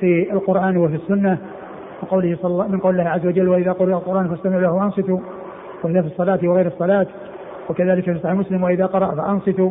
[0.00, 1.38] في القرآن وفي السنة
[2.02, 5.18] وقوله صلى الله من قول الله عز وجل وإذا قرئ القرآن فاستمعوا له وأنصتوا
[5.82, 7.06] وإذا في الصلاة وغير الصلاة.
[7.70, 9.70] وكذلك في صحيح مسلم وإذا قرأ فأنصتوا.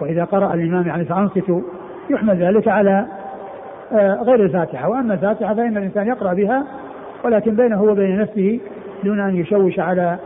[0.00, 1.60] وإذا قرأ الإمام يعني فأنصتوا.
[2.10, 3.06] يحمل ذلك على
[3.92, 4.88] آه، غير الفاتحة.
[4.88, 6.64] وأما الفاتحة فإن الإنسان يقرأ بها
[7.24, 8.60] ولكن بينه وبين نفسه
[9.04, 10.18] دون أن يشوش على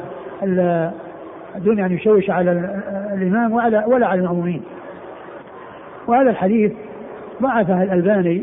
[1.57, 2.53] دون أن يشوش على
[3.15, 4.62] الإمام وعلى ولا على المأمومين.
[6.07, 6.73] وهذا الحديث
[7.43, 8.43] ضعفه الألباني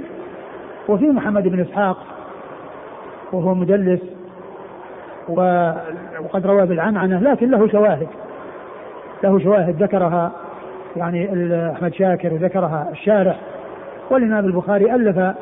[0.90, 1.98] وفي محمد بن إسحاق
[3.32, 4.02] وهو مدلس
[5.30, 8.08] وقد روى بالعنعنة لكن له شواهد.
[9.24, 10.32] له شواهد ذكرها
[10.96, 11.30] يعني
[11.72, 13.40] أحمد شاكر وذكرها الشارح.
[14.10, 15.36] والإمام البخاري ألف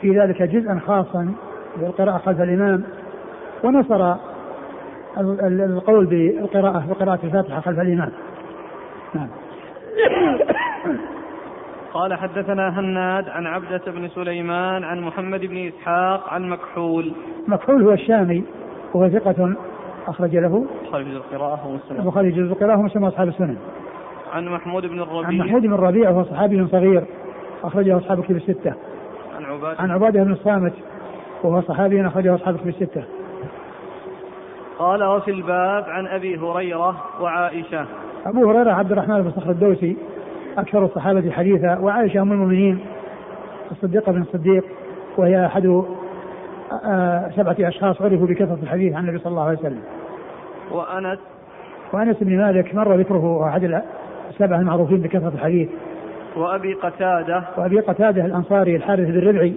[0.00, 1.34] في ذلك جزءا خاصا
[1.76, 2.82] بالقراءة خلف الإمام
[3.64, 4.14] ونصر
[5.18, 8.10] القول بالقراءة بقراءة الفاتحة خلف الإمام.
[9.14, 9.28] نعم.
[11.92, 17.12] قال حدثنا هناد عن عبدة بن سليمان عن محمد بن إسحاق عن مكحول.
[17.48, 18.44] مكحول هو الشامي.
[18.94, 19.54] وهو ثقة
[20.08, 23.56] أخرج له البخاري جزء القراءة ومسلم البخاري جزء القراءة ومسلم أصحاب السنن.
[24.32, 25.28] عن محمود بن الربيع.
[25.28, 27.04] عن محمود بن الربيع وهو صحابي صغير
[27.64, 28.74] أخرجه أصحاب كتب الستة.
[29.36, 29.80] عن عبادة.
[29.80, 30.72] عن عبادة بن الصامت
[31.42, 33.04] وهو صحابي أخرجه أصحاب كتب الستة.
[34.78, 37.86] قال وفي الباب عن أبي هريرة وعائشة.
[38.26, 39.96] أبو هريرة عبد الرحمن بن صخر الدوسي
[40.58, 42.78] أكثر الصحابة حديثا وعائشة أم المؤمنين
[43.70, 44.64] الصديقة بن الصديق
[45.18, 45.84] وهي أحد
[47.36, 49.82] سبعة أشخاص عرفوا بكثرة الحديث عن النبي صلى الله عليه وسلم.
[50.70, 51.18] وأنس؟
[51.92, 53.82] وأنس بن مالك مر ذكره أحد
[54.30, 55.68] السبعة المعروفين بكثرة الحديث.
[56.36, 59.54] وأبي قتادة؟ وأبي قتادة الأنصاري الحارث بن ربعي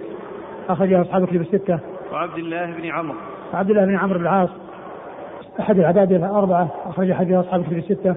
[0.68, 1.78] أخرجه أصحاب كتب الستة.
[2.12, 3.18] وعبد الله بن عمرو.
[3.54, 4.50] وعبد الله بن عمرو بن العاص
[5.60, 8.14] أحد العباد الأربعة أخرج حديث أصحاب كتب الستة.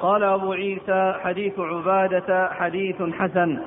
[0.00, 3.58] قال أبو عيسى حديث عبادة حديث حسن.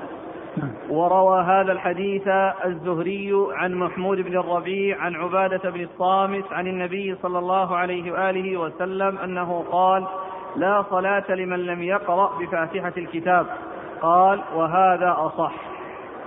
[0.89, 2.27] وروى هذا الحديث
[2.65, 8.57] الزهري عن محمود بن الربيع عن عبادة بن الصامت عن النبي صلى الله عليه وآله
[8.57, 10.05] وسلم أنه قال
[10.55, 13.45] لا صلاة لمن لم يقرأ بفاتحة الكتاب
[14.01, 15.53] قال وهذا أصح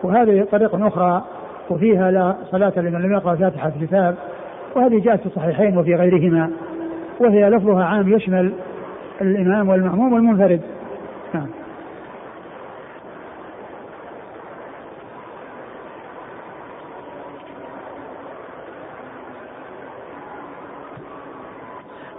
[0.03, 1.25] وهذه طريقة أخرى
[1.71, 4.17] وفيها لا صلاة لمن لم يقرأ فاتحة الكتاب
[4.77, 6.51] وهذه جاءت في الصحيحين وفي غيرهما
[7.21, 8.53] وهي لفظها عام يشمل
[9.21, 10.61] الإمام والمأموم والمنفرد.
[11.35, 11.60] نعم.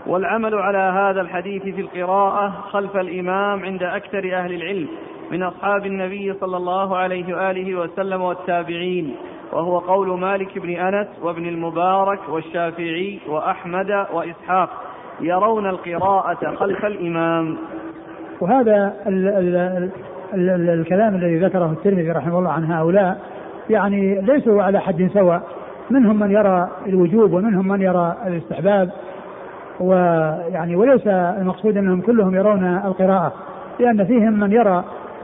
[0.07, 4.87] والعمل على هذا الحديث في القراءة خلف الإمام عند أكثر أهل العلم
[5.31, 9.15] من أصحاب النبي صلى الله عليه وآله وسلم والتابعين
[9.53, 14.69] وهو قول مالك بن أنس وابن المبارك والشافعي وأحمد وإسحاق
[15.21, 17.57] يرون القراءة خلف الإمام.
[18.41, 19.55] وهذا ال ال
[20.33, 23.21] ال ال الكلام الذي ذكره الترمذي رحمه الله عن هؤلاء
[23.69, 25.41] يعني ليسوا على حد سواء
[25.89, 28.91] منهم من يرى الوجوب ومنهم من يرى الاستحباب.
[29.81, 33.33] ويعني وليس المقصود أنهم كلهم يرون القراءة
[33.79, 34.83] لأن فيهم من يرى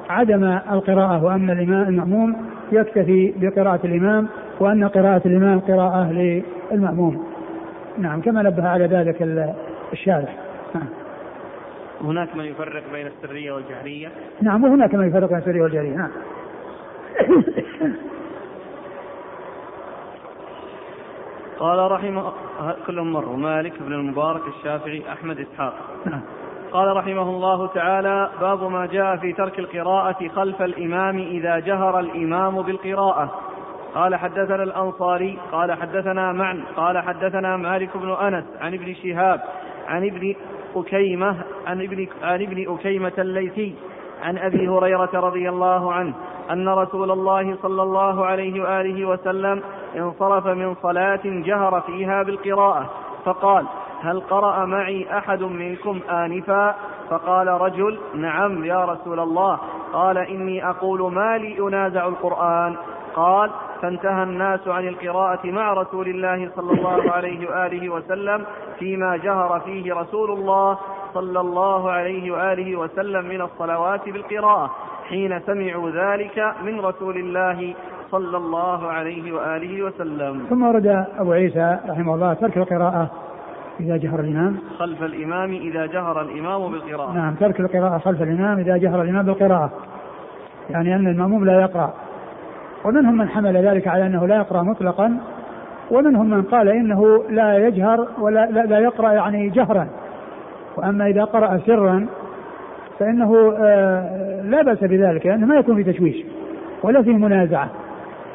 [0.10, 2.36] عدم القراءة وأن الإمام المأموم
[2.72, 4.28] يكتفي بقراءة الإمام
[4.60, 7.26] وأن قراءة الإمام قراءة للمأموم.
[7.98, 9.22] نعم كما نبه على ذلك
[9.93, 10.36] الشارح.
[10.76, 10.88] نعم.
[12.02, 14.08] هناك من يفرق بين السرية والجهرية؟
[14.41, 15.96] نعم وهناك من يفرق بين السرية والجهرية.
[15.96, 16.12] نعم.
[21.60, 22.34] قال رحمه
[22.88, 23.38] كلهم مروا.
[23.38, 25.74] مالك بن المبارك الشافعي أحمد إسحاق.
[26.06, 26.22] نعم.
[26.72, 32.62] قال رحمه الله تعالى باب ما جاء في ترك القراءة خلف الإمام إذا جهر الإمام
[32.62, 33.48] بالقراءة.
[33.96, 39.41] قال حدثنا الأنصاري قال حدثنا معن قال حدثنا مالك بن أنس عن ابن شهاب
[39.88, 40.36] عن ابن
[40.76, 41.36] أكيمة
[41.67, 43.76] عن ابن عن ابن أكيمة الليثي
[44.24, 46.13] عن أبي هريرة رضي الله عنه
[46.52, 49.62] أن رسول الله صلى الله عليه وآله وسلم
[49.99, 52.89] انصرف من صلاة جهر فيها بالقراءة
[53.25, 53.65] فقال
[54.01, 56.75] هل قرأ معي أحد منكم آنفا؟
[57.10, 59.60] فقال رجل نعم يا رسول الله.
[59.93, 62.75] قال إني أقول ما لي أنازع القرآن.
[63.15, 68.45] قال فانتهى الناس عن القراءة مع رسول الله صلى الله عليه وآله وسلم
[68.79, 70.77] فيما جهر فيه رسول الله
[71.13, 74.71] صلى الله عليه وآله وسلم من الصلوات بالقراءة
[75.10, 77.73] حين سمعوا ذلك من رسول الله
[78.12, 80.46] صلى الله عليه وآله وسلم.
[80.50, 83.12] ثم ورد أبو عيسى رحمه الله ترك القراءة
[83.80, 84.58] إذا جهر الإمام.
[84.80, 87.12] خلف الإمام إذا جهر الإمام بالقراءة.
[87.12, 89.72] نعم ترك القراءة خلف الإمام إذا جهر الإمام بالقراءة.
[90.70, 91.93] يعني أن المأموم لا يقرأ.
[92.86, 95.17] ومنهم من حمل ذلك على أنه لا يقرأ مطلقا.
[95.91, 99.88] ومنهم من قال إنه لا يجهر ولا لا, لا يقرأ يعني جهرا.
[100.78, 102.08] وأما إذا قرأ سرا
[103.00, 106.15] فإنه آه، لا بأس بذلك لأنه ما يكون في تشويش
[106.84, 107.70] ولا فيه منازعة.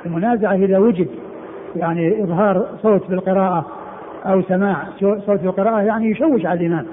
[0.06, 1.08] المنازعة إذا وجد
[1.76, 3.66] يعني إظهار صوت بالقراءة
[4.26, 6.86] أو سماع صوت بالقراءة يعني يشوش على الإمام.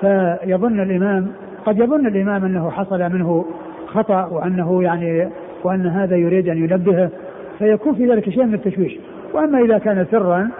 [0.00, 1.28] فيظن الإمام
[1.66, 3.44] قد يظن الإمام أنه حصل منه
[3.86, 5.28] خطأ وأنه يعني
[5.64, 7.10] وأن هذا يريد أن ينبهه
[7.58, 8.98] فيكون في ذلك شيء من التشويش.
[9.34, 10.50] وأما إذا كان سرا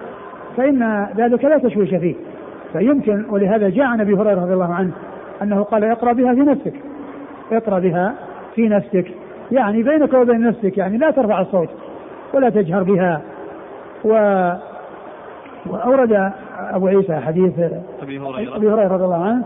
[0.57, 2.15] فإن ذلك لا تشويش فيه.
[2.73, 4.91] فيمكن ولهذا جاء عن أبي هريرة رضي الله عنه
[5.43, 6.75] أنه قال اقرأ بها في نفسك.
[7.53, 8.15] اقرأ بها
[8.55, 9.07] في نفسك.
[9.53, 11.69] يعني بينك وبين نفسك يعني لا ترفع الصوت
[12.35, 13.21] ولا تجهر بها.
[14.05, 14.13] و
[15.67, 17.59] وأورد أبو عيسى حديث
[18.03, 18.57] أبي هريرة.
[18.57, 19.45] أبي هريرة رضي الله عنه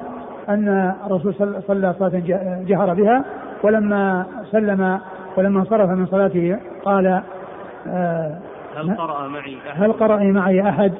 [0.48, 1.34] أن الرسول
[1.68, 2.22] صلى صلاة
[2.66, 3.24] جهر بها
[3.62, 5.00] ولما سلم
[5.36, 7.22] ولما انصرف من صلاته قال
[7.86, 8.38] آه
[8.76, 10.92] هل قرأ معي أحد؟ هل قرأ معي أحد؟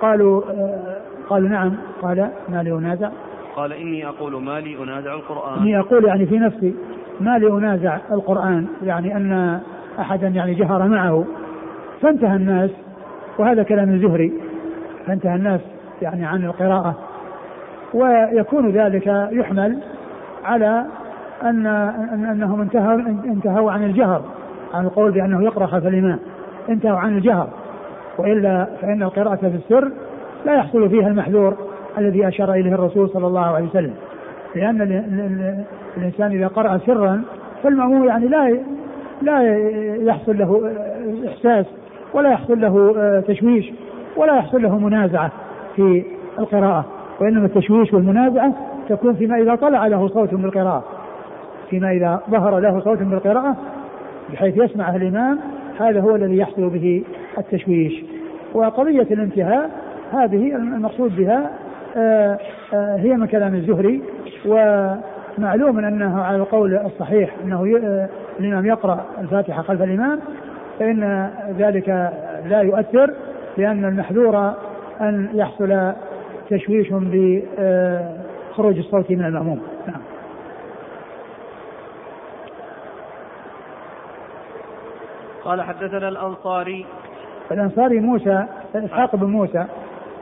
[0.00, 0.96] قالوا آه
[1.30, 1.76] قالوا نعم.
[2.02, 3.10] قال ما لي أنازع.
[3.56, 5.58] قال إني أقول ما لي أنازع القرآن.
[5.62, 6.74] إني أقول يعني في نفسي.
[7.20, 9.60] ما لي أنازع القرآن يعني أن
[10.00, 11.24] أحدا يعني جهر معه.
[12.02, 12.70] فانتهى الناس
[13.38, 14.32] وهذا كلام الزهري.
[15.06, 15.60] فانتهى الناس
[16.02, 16.94] يعني عن القراءة.
[17.94, 19.78] ويكون ذلك يحمل
[20.44, 20.84] على
[21.42, 21.66] أن
[22.30, 24.22] أنهم انتهوا انتهوا عن الجهر
[24.74, 26.18] عن القول بأنه يقرأ خلف الإمام.
[26.68, 27.48] انتهوا عن الجهر.
[28.18, 29.90] وإلا فإن القراءة في السر
[30.46, 31.56] لا يحصل فيها المحذور
[31.98, 33.94] الذي أشار إليه الرسول صلى الله عليه وسلم.
[34.54, 34.82] لأن
[35.96, 37.22] الإنسان إذا قرأ سرا
[37.62, 38.58] فالمأموم يعني لا
[39.22, 39.56] لا
[39.96, 40.72] يحصل له
[41.28, 41.66] إحساس
[42.14, 42.94] ولا يحصل له
[43.28, 43.72] تشويش
[44.16, 45.32] ولا يحصل له منازعة
[45.76, 46.04] في
[46.38, 46.84] القراءة.
[47.20, 48.54] وإنما التشويش والمنازعة
[48.88, 50.84] تكون فيما إذا طلع له صوت بالقراءة
[51.70, 53.56] فيما إذا ظهر له صوت بالقراءة
[54.32, 55.38] بحيث يسمعه الإمام
[55.80, 57.04] هذا هو الذي يحصل به
[57.38, 58.04] التشويش.
[58.54, 59.70] وقضية الانتهاء
[60.12, 61.50] هذه المقصود بها
[61.96, 62.38] آه،
[62.74, 64.02] آه، هي من كلام الزهري.
[64.46, 68.08] ومعلوم أنه على القول الصحيح أنه آه،
[68.40, 70.20] الإمام يقرأ الفاتحة خلف الإمام
[70.78, 71.88] فإن ذلك
[72.46, 73.14] لا يؤثر
[73.56, 74.54] لأن المحذور
[75.00, 75.92] أن يحصل
[76.50, 77.42] تشويش بصوت
[78.52, 79.60] خروج الصوت من المأموم.
[79.86, 80.00] نعم.
[85.44, 86.86] قال حدثنا الأنصاري.
[87.52, 89.64] الأنصاري موسى إسحاق بن موسى.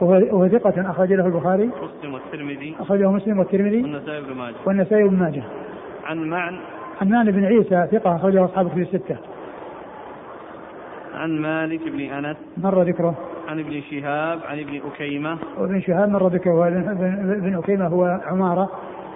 [0.01, 1.65] وهو ثقة أخرج له البخاري.
[1.65, 2.75] مسلم والترمذي.
[2.79, 3.83] أخرجه مسلم والترمذي.
[3.83, 4.55] والنسائي بن ماجه.
[4.65, 5.43] والنسائي بن ماجه.
[6.05, 6.59] عن معن.
[6.99, 9.17] حنان بن عيسى ثقة أخرجه أصحاب كتب الستة.
[11.13, 12.37] عن مالك بن أنس.
[12.57, 13.15] مر ذكره.
[13.47, 15.37] عن ابن شهاب عن ابن أكيمة.
[15.57, 16.51] وابن شهاب مر ذكره.
[16.51, 18.69] وابن ابن أكيمة هو عمارة.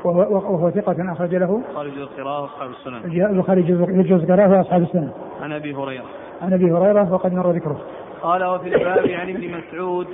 [0.03, 1.61] وهو, وهو ثقة أخرج له.
[1.75, 3.25] خارج القراءة أصحاب السنن.
[3.25, 6.03] البخاري جزء جزء قراه أصحاب السنة عن أبي هريرة.
[6.41, 7.81] عن أبي هريرة وقد مر ذكره.
[8.21, 10.07] قال وفي الباب عن ابن مسعود.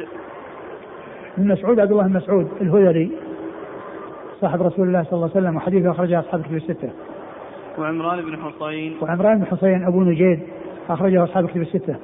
[1.40, 3.12] ابن مسعود عبد الله بن مسعود الهذلي
[4.42, 6.90] صاحب رسول الله صلى الله عليه وسلم وحديثه أخرجه أصحاب كتب الستة.
[7.78, 10.40] وعمران بن حصين وعمران بن حسين أبو نجيد
[10.90, 11.96] أخرجه أصحاب كتب الستة.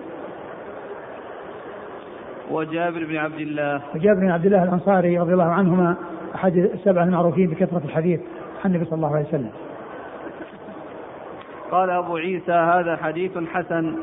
[2.52, 3.82] وجابر بن عبد الله.
[3.96, 5.96] وجابر بن عبد الله الأنصاري رضي الله عنهما
[6.36, 8.20] أحد السبعة المعروفين بكثرة الحديث
[8.66, 9.52] عن النبي صلى الله عليه وسلم.
[11.72, 13.96] قال أبو عيسى هذا حديث حسن.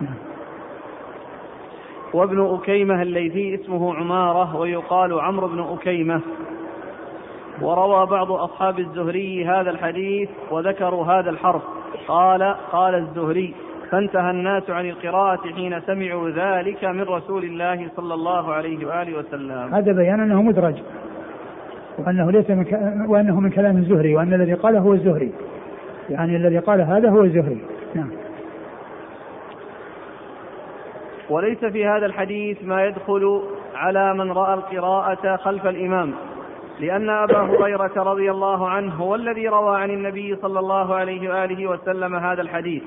[0.00, 0.33] نعم.
[2.14, 6.20] وابن أكيمة الليثي اسمه عمارة ويقال عمرو بن أكيمة.
[7.62, 11.62] وروى بعض أصحاب الزهري هذا الحديث وذكروا هذا الحرف.
[12.08, 13.54] قال قال الزهري
[13.90, 19.74] فانتهى الناس عن القراءة حين سمعوا ذلك من رسول الله صلى الله عليه وآله وسلم.
[19.74, 20.74] هذا بيان أنه مدرج
[21.98, 22.72] وأنه ليس من ك...
[23.08, 25.32] وأنه من كلام الزهري وأن الذي قاله هو الزهري.
[26.10, 27.58] يعني الذي قال هذا هو الزهري.
[27.94, 28.10] نعم.
[31.30, 33.42] وليس في هذا الحديث ما يدخل
[33.74, 36.14] على من رأى القراءة خلف الإمام
[36.80, 41.66] لأن أبا هريرة رضي الله عنه هو الذي روى عن النبي صلى الله عليه وآله
[41.66, 42.82] وسلم هذا الحديث.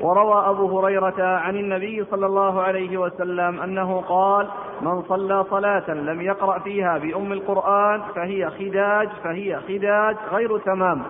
[0.00, 4.48] وروى أبو هريرة عن النبي صلى الله عليه وسلم أنه قال
[4.82, 11.02] من صلى صلاة لم يقرأ فيها بأم القرآن فهي خداج فهي خداج غير تمام.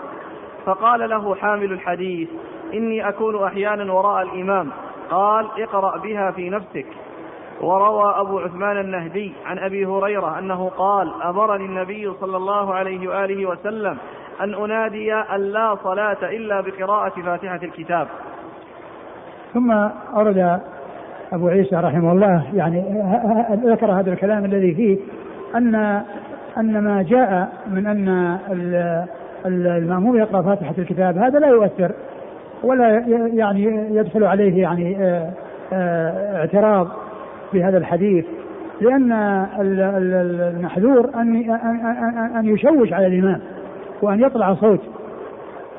[0.66, 2.28] فقال له حامل الحديث
[2.74, 4.70] إني أكون أحيانا وراء الإمام.
[5.10, 6.86] قال اقرأ بها في نفسك.
[7.60, 13.46] وروى أبو عثمان النهدي عن أبي هريرة أنه قال أمرني النبي صلى الله عليه وآله
[13.46, 13.96] وسلم
[14.40, 18.08] أن أنادي أن لا صلاة إلا بقراءة فاتحة الكتاب.
[19.54, 19.70] ثم
[20.16, 20.60] أورد
[21.32, 22.84] أبو عيسى رحمه الله يعني
[23.64, 24.98] ذكر هذا الكلام الذي فيه
[25.54, 25.74] أن
[26.58, 28.38] أن ما جاء من أن
[29.46, 31.92] المأموم يقرأ فاتحة الكتاب هذا لا يؤثر.
[32.62, 35.30] ولا يعني يدخل عليه يعني آه،
[35.72, 36.88] آه، اعتراض
[37.52, 38.24] بهذا الحديث
[38.80, 39.12] لأن
[39.60, 41.50] المحذور أن
[42.36, 43.40] أن يشوش على الإمام
[44.02, 44.80] وأن يطلع صوت.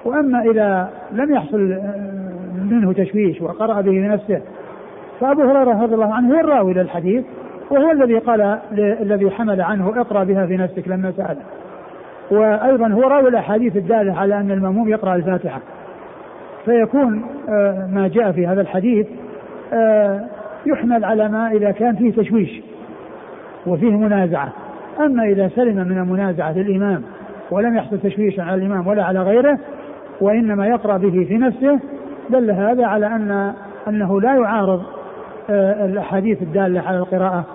[0.05, 4.41] وأما إذا لم يحصل آه، منه تشويش وقرأ به بنفسه
[5.19, 7.25] فأبو هريرة رضي الله عنه هو الراوي للحديث
[7.71, 11.41] وهو الذي قال الذي حمل عنه اقرأ بها في نفسك لما سأله
[12.31, 15.61] وأيضا هو راوي الأحاديث الدالة على أن المأموم يقرأ الفاتحة.
[16.69, 19.07] فيكون آه، ما جاء في هذا الحديث
[19.73, 20.25] آه،
[20.65, 22.61] يحمل على ما إذا كان فيه تشويش
[23.67, 24.53] وفيه منازعة.
[24.99, 27.03] أما إذا سلم من المنازعة الإمام
[27.51, 29.59] ولم يحصل تشويش على الإمام ولا على غيره
[30.21, 31.79] وإنما يقرأ به في نفسه
[32.29, 33.53] دل هذا على أن
[33.87, 34.83] أنه لا يعارض
[35.49, 37.45] آه، الأحاديث الدالة على القراءة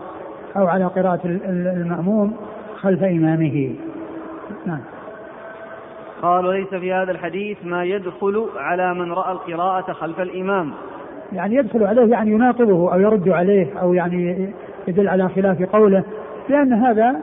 [0.57, 2.33] أو على قراءة المأموم
[2.77, 3.75] خلف إمامه.
[4.67, 4.81] نعم.
[6.25, 10.73] قال وليس في هذا الحديث ما يدخل على من رأى القراءة خلف الإمام.
[11.33, 14.49] يعني يدخل عليه يعني يناقضه أو يرد عليه أو يعني
[14.89, 16.05] يدل على خلاف قوله
[16.49, 17.17] لأن هذا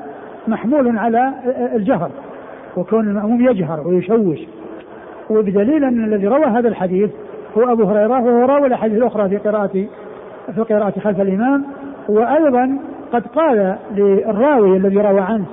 [0.48, 1.34] محمول على
[1.76, 2.12] الجهر
[2.78, 4.40] وكون المأموم يجهر ويشوش.
[5.30, 7.10] وبدليل أن الذي روى هذا الحديث
[7.58, 9.88] هو أبو هريرة وهو راوي الأحاديث الأخرى في قراءة
[10.54, 11.66] في القراءة خلف الإمام.
[12.10, 12.80] وأيضا
[13.14, 15.46] قد قال للراوي الذي روى عنه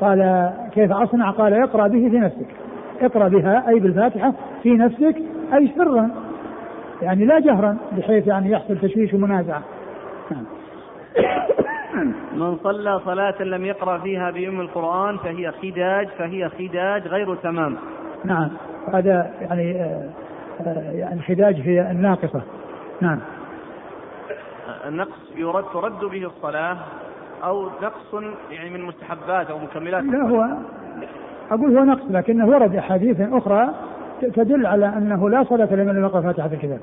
[0.00, 2.67] قال كيف أصنع؟ قال اقرأ به في نفسك.
[3.00, 4.32] اقرأ بها أي بالفاتحة
[4.62, 5.16] في نفسك
[5.54, 6.10] أي سرا
[7.02, 9.62] يعني لا جهرا بحيث يعني يحصل تشويش ومنازعة.
[10.30, 10.44] نعم.
[12.34, 17.76] من صلى صلاة لم يقرأ فيها بأم القرآن فهي خداج فهي خداج غير تمام.
[18.24, 18.48] نعم.
[18.94, 20.10] هذا يعني آه،
[20.66, 22.42] آه، يعني خداج هي الناقصة.
[23.00, 23.20] نعم.
[24.88, 26.76] النقص يرد ترد به الصلاة
[27.44, 30.48] أو نقص يعني من مستحبات أو مكملات لا هو
[31.50, 33.74] أقول هو نقص لكنه ورد أحاديث أخرى
[34.20, 36.80] تدل على أنه لا صلاة لمن لم يقرأ فاتحة الكتاب.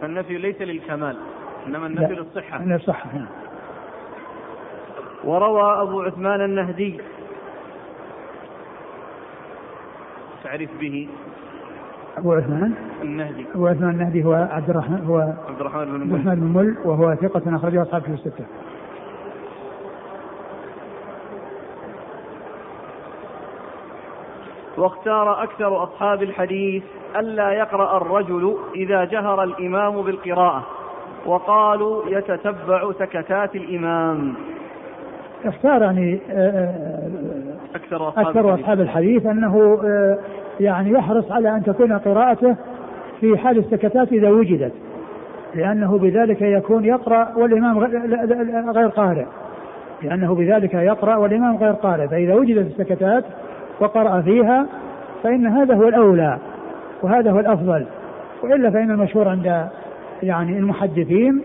[0.00, 1.16] فالنفي ليس للكمال
[1.66, 2.64] إنما النفي للصحة.
[2.64, 3.26] للصحة نعم.
[5.24, 7.00] وروى أبو عثمان النهدي
[10.44, 11.08] تعرف به؟
[12.18, 13.46] أبو عثمان؟ النهدي.
[13.54, 17.56] أبو عثمان النهدي هو عبد الرحمن هو عبد الرحمن بن الرحمن بن مل وهو ثقة
[17.56, 18.44] أخرجه أصحاب في الستة.
[24.78, 26.82] واختار أكثر أصحاب الحديث
[27.16, 30.66] ألا يقرأ الرجل إذا جهر الإمام بالقراءة
[31.26, 34.34] وقالوا يتتبع سكتات الإمام.
[35.44, 40.18] اختار يعني آه، آه، أكثر أصحاب, أكثر أصحاب الحديث أنه آه،
[40.60, 42.56] يعني يحرص على أن تكون قراءته
[43.20, 44.72] في حال السكتات إذا وجدت
[45.54, 47.78] لأنه بذلك يكون يقرأ والإمام
[48.70, 49.24] غير قارئ.
[50.02, 53.24] لأنه بذلك يقرأ والإمام غير قارئ فإذا وجدت السكتات
[53.80, 54.66] وقرأ فيها
[55.22, 56.38] فإن هذا هو الأولى
[57.02, 57.86] وهذا هو الأفضل.
[58.42, 59.68] وإلا فإن المشهور عند
[60.22, 61.42] يعني المحدثين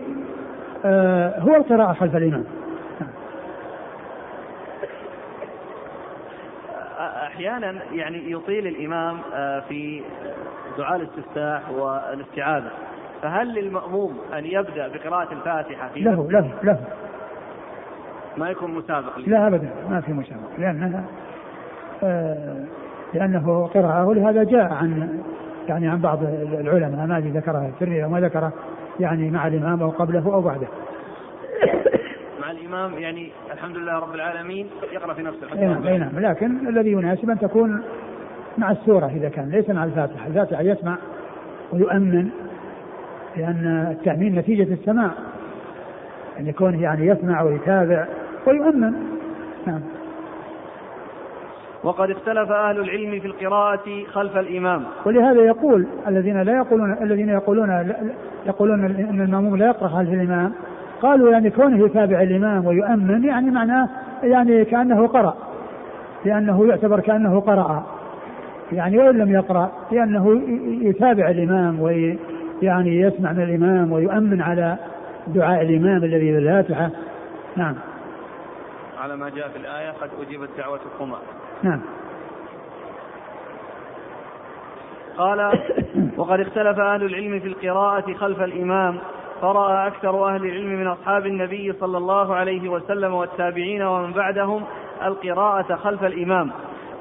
[0.84, 2.44] آه هو القراءة خلف الإمام.
[7.26, 10.02] أحيانا يعني يطيل الإمام آه، في
[10.78, 12.70] دعاء الاستفتاح والاستعاذة.
[13.22, 16.78] فهل للمأموم أن يبدأ بقراءة الفاتحة في له له له.
[18.36, 21.04] ما يكون مسابق لا أبدا ما في مسابق لأنها
[23.14, 25.18] لأنه قراءة ولهذا جاء عن
[25.68, 26.22] يعني عن بعض
[26.60, 28.52] العلماء ما ذكرها السري أو ما ذكره
[29.00, 30.66] يعني مع الإمام أو قبله أو بعده.
[32.40, 35.52] مع الإمام يعني الحمد لله رب العالمين يقرأ في نفسه.
[35.52, 37.82] أي نعم أي نعم لكن الذي يناسب أن تكون
[38.58, 40.96] مع السورة إذا كان ليس مع الفاتحة، الفاتحة يسمع
[41.72, 42.28] ويؤمن
[43.36, 45.10] لأن التأمين نتيجة السماع.
[46.40, 48.06] أن يكون يعني يسمع ويتابع
[48.46, 48.92] ويؤمن.
[49.66, 49.80] نعم.
[51.82, 54.84] وقد اختلف أهل العلم في القراءة خلف الإمام.
[55.06, 57.92] ولهذا يقول الذين لا يقولون الذين يقولون
[58.46, 60.52] يقولون أن المأموم لا يقرأ خلف الإمام
[61.02, 63.88] قالوا يعني كونه يتابع الإمام ويؤمن يعني معناه
[64.22, 65.36] يعني كأنه قرأ
[66.24, 67.86] لأنه يعتبر كأنه قرأ.
[68.72, 70.42] يعني وإن لم يقرأ لأنه
[70.88, 74.76] يتابع الإمام ويعني يسمع من الإمام ويؤمن على
[75.26, 76.90] دعاء الإمام الذي بالفاتحة
[77.56, 77.74] نعم.
[78.98, 81.18] على ما جاء في الآية قد أجيبت دعوتكما
[81.62, 81.80] نعم.
[85.18, 85.52] قال
[86.16, 88.98] وقد اختلف أهل العلم في القراءة خلف الإمام
[89.40, 94.62] فرأى أكثر أهل العلم من أصحاب النبي صلى الله عليه وسلم والتابعين ومن بعدهم
[95.04, 96.50] القراءة خلف الإمام.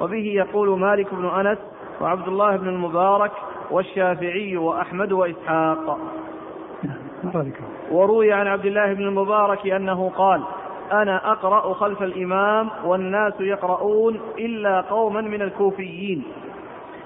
[0.02, 1.58] وبه يقول مالك بن أنس
[2.02, 3.32] وعبد الله بن المبارك
[3.72, 6.00] والشافعي وأحمد وإسحاق.
[6.84, 7.52] نعم،
[7.92, 10.42] وروي عن عبد الله بن المبارك أنه قال
[10.92, 16.24] أنا أقرأ خلف الإمام والناس يقرؤون إلا قوما من الكوفيين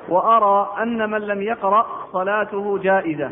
[0.09, 3.29] وأرى أن من لم يقرأ صلاته جائزة.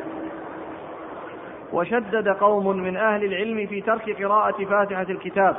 [1.73, 5.55] وشدد قوم من أهل العلم في ترك قراءة فاتحة الكتاب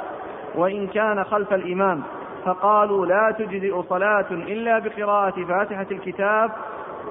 [0.55, 2.03] وإن كان خلف الإمام
[2.45, 6.51] فقالوا لا تجزئ صلاة إلا بقراءة فاتحة الكتاب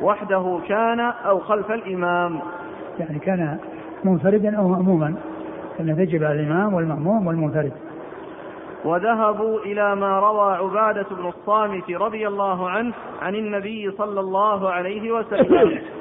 [0.02, 2.40] وحده كان أو خلف الإمام.
[3.00, 3.58] يعني كان
[4.04, 5.16] منفردا أو مأموما.
[5.80, 7.72] أنه تجب على الإمام والمأموم والمنفرد.
[8.86, 15.12] وذهبوا إلى ما روى عبادة بن الصامت رضي الله عنه عن النبي صلى الله عليه
[15.12, 15.82] وسلم.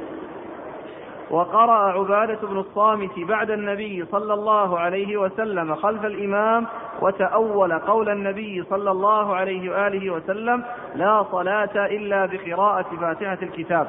[1.31, 6.67] وقرأ عبادة بن الصامت بعد النبي صلى الله عليه وسلم خلف الإمام
[7.03, 10.63] وتأول قول النبي صلى الله عليه وآله وسلم
[10.95, 13.89] لا صلاة إلا بقراءة فاتحة الكتاب.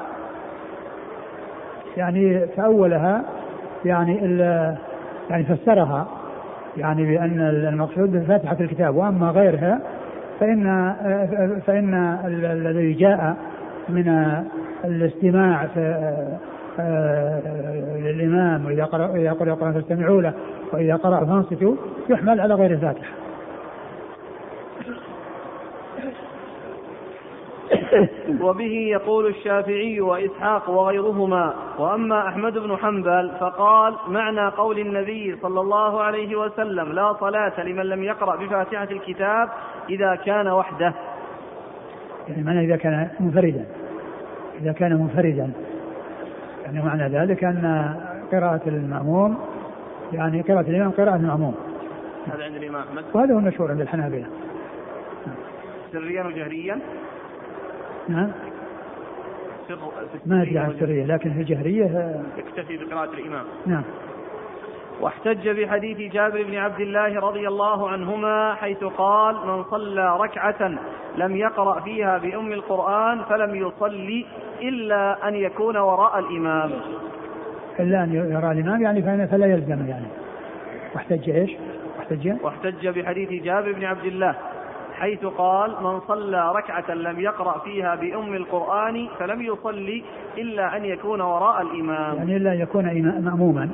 [1.96, 3.24] يعني تأولها
[3.84, 4.24] يعني
[5.30, 6.06] يعني فسرها
[6.76, 9.80] يعني بأن المقصود بفاتحة الكتاب وأما غيرها
[10.40, 10.94] فإن
[11.66, 13.36] فإن الذي جاء
[13.88, 14.34] من
[14.84, 15.66] الاستماع
[17.98, 20.32] للإمام وإذا قرأ إذا قرأ القرآن فاستمعوا له
[20.72, 21.74] وإذا قرأ فانصتوا
[22.10, 23.12] يحمل على غير الفاتحة.
[28.44, 31.54] وبه يقول الشافعي وإسحاق وغيرهما.
[31.78, 37.82] وأما أحمد بن حنبل فقال معنى قول النبي صلى الله عليه وسلم لا صلاة لمن
[37.82, 39.48] لم يقرأ بفاتحة الكتاب
[39.90, 40.94] إذا كان وحده.
[42.28, 43.66] يعني معنى إذا كان منفردا.
[44.60, 45.50] إذا كان منفردا.
[46.64, 47.94] يعني معنى ذلك أن
[48.32, 49.38] قراءة المأموم
[50.12, 51.54] يعني قراءة الإمام قراءة المأموم.
[52.34, 53.04] هذا عند الإمام أحمد.
[53.14, 54.26] وهذا هو المشهور عند الحنابلة.
[55.92, 56.78] سريا وجهريا.
[58.08, 58.32] نعم.
[60.26, 63.44] ما أدري عن السرية لكن في الجهرية يكتفي بقراءة الإمام.
[63.66, 63.82] نعم.
[65.00, 70.78] واحتج بحديث جابر بن عبد الله رضي الله عنهما حيث قال من صلى ركعة
[71.16, 74.26] لم يقرأ فيها بأم القرآن فلم يصلي
[74.62, 76.70] إلا أن يكون وراء الإمام.
[77.80, 80.06] إلا أن يرى الإمام يعني فلا يلزم يعني.
[80.94, 81.50] واحتج إيش؟
[81.98, 84.34] واحتج؟ واحتج بحديث جابر بن عبد الله.
[85.00, 90.04] حيث قال من صلى ركعة لم يقرأ فيها بأم القرآن فلم يصلي
[90.38, 92.16] إلا أن يكون وراء الإمام.
[92.16, 92.84] يعني إلا أن يكون
[93.24, 93.70] مأموما.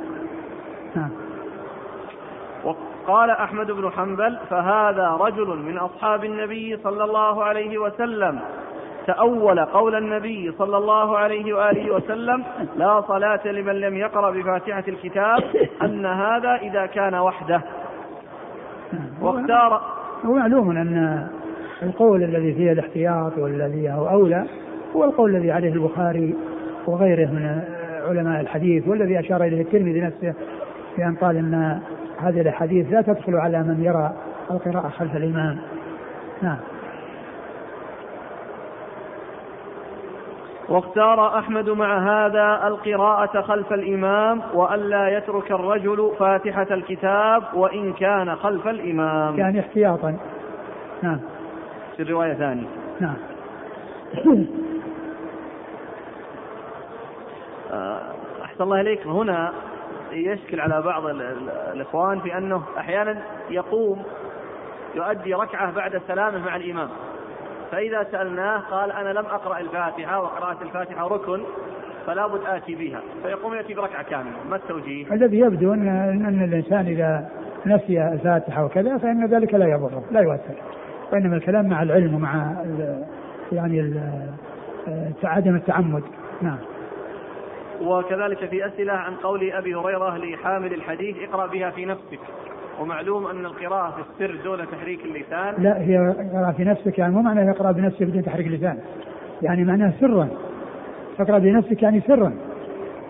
[0.96, 1.10] نعم
[2.64, 8.40] وقال أحمد بن حنبل فهذا رجل من أصحاب النبي صلى الله عليه وسلم.
[9.06, 12.44] تأول قول النبي صلى الله عليه وآله وسلم
[12.76, 15.42] لا صلاة لمن لم يقرأ بفاتحة الكتاب
[15.82, 17.62] أن هذا إذا كان وحده.
[19.20, 19.82] واختار
[20.24, 21.26] هو معلوم أن
[21.82, 24.44] القول الذي فيه الاحتياط والذي هو أولى
[24.96, 26.34] هو القول الذي عليه البخاري
[26.86, 27.60] وغيره من
[28.08, 30.34] علماء الحديث والذي أشار إليه الترمذي نفسه
[30.98, 31.80] بأن قال أن
[32.18, 34.12] هذه الأحاديث لا تدخل على من يرى
[34.50, 35.58] القراءة خلف الإمام.
[36.42, 36.56] نعم.
[40.68, 48.68] واختار أحمد مع هذا القراءة خلف الإمام وألا يترك الرجل فاتحة الكتاب وإن كان خلف
[48.68, 49.38] الإمام.
[49.38, 50.16] يعني احتياطا.
[51.02, 51.20] نعم.
[51.96, 52.66] في الرواية ثانية.
[53.00, 53.16] نعم.
[57.72, 58.00] آه،
[58.44, 59.06] أحسن الله إليك.
[59.06, 59.52] هنا
[60.12, 61.06] يشكل على بعض
[61.74, 64.02] الإخوان في أنه أحيانا يقوم
[64.94, 66.88] يؤدي ركعة بعد السلامة مع الإمام.
[67.72, 71.40] فإذا سألناه قال أنا لم أقرأ الفاتحة وقراءة الفاتحة ركن
[72.06, 73.00] فلا بد آتي بها.
[73.22, 74.36] فيقوم يأتي بركعة كاملة.
[74.50, 75.88] ما التوجيه؟ الذي يبدو أن
[76.28, 77.28] أن الإنسان إذا
[77.66, 80.54] نسي الفاتحة وكذا فإن ذلك لا يضره لا يؤثر.
[81.12, 82.54] وإنما الكلام مع العلم ومع
[83.52, 84.00] يعني ال
[85.24, 86.02] عدم التعمد.
[86.42, 86.58] نعم.
[87.82, 92.20] وكذلك في أسئلة عن قول أبي هريرة لحامل الحديث اقرأ بها في نفسك.
[92.82, 95.54] ومعلوم أن القراءة في السر دون تحريك اللسان.
[95.62, 98.78] لا هي قراءة في نفسك يعني مو معناه يقرأ بنفسه بدون تحريك اللسان.
[99.42, 100.28] يعني معناه سرا.
[101.18, 102.32] تقرأ بنفسك يعني سرا.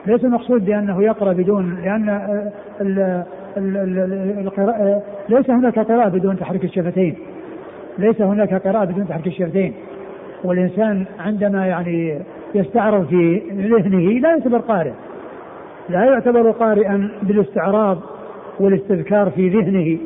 [0.07, 1.79] ليس المقصود بأنه يقرأ بدون
[2.81, 3.25] ال
[4.39, 7.17] القراءة ليس هناك قراءة بدون تحريك الشفتين.
[7.99, 9.75] ليس هناك قراءة بدون تحريك الشفتين.
[10.45, 12.21] والإنسان عندما يعني
[12.55, 14.93] يستعرض في ذهنه لا يعتبر قارئ.
[15.89, 17.99] لا يعتبر قارئا بالاستعراض
[18.61, 19.99] والاستذكار في ذهنه.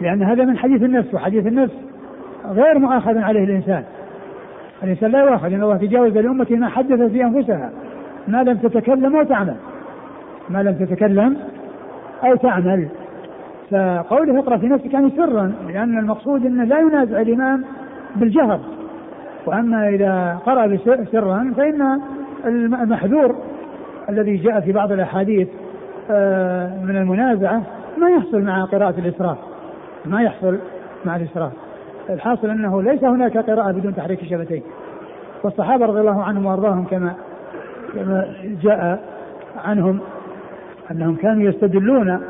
[0.00, 1.74] لأن هذا من حديث النفس وحديث النفس
[2.46, 3.82] غير مؤاخذ عليه الإنسان.
[4.82, 7.70] الإنسان لا يؤاخذ لأن الله تجاوز لأمة ما حدث في أنفسها.
[8.28, 9.56] ما لم تتكلم أو تعمل.
[10.50, 11.36] ما لم تتكلم
[12.24, 12.88] أو تعمل.
[13.70, 17.64] فقوله اقرأ في نفسك يعني سرا لأن المقصود أنه لا ينازع الإمام
[18.16, 18.60] بالجهر.
[19.46, 20.78] وأما إذا قرأ
[21.12, 22.00] سرا فإن
[22.46, 23.36] المحذور
[24.08, 25.48] الذي جاء في بعض الأحاديث
[26.82, 27.62] من المنازعة
[27.98, 29.38] ما يحصل مع قراءة الإسراف.
[30.04, 30.58] ما يحصل
[31.04, 31.52] مع الإسراف.
[32.10, 34.62] الحاصل أنه ليس هناك قراءة بدون تحريك الشفتين.
[35.44, 37.14] والصحابة رضي الله عنهم وأرضاهم كما
[37.94, 39.02] كما جاء
[39.64, 40.00] عنهم
[40.90, 42.20] أنهم كانوا يستدلون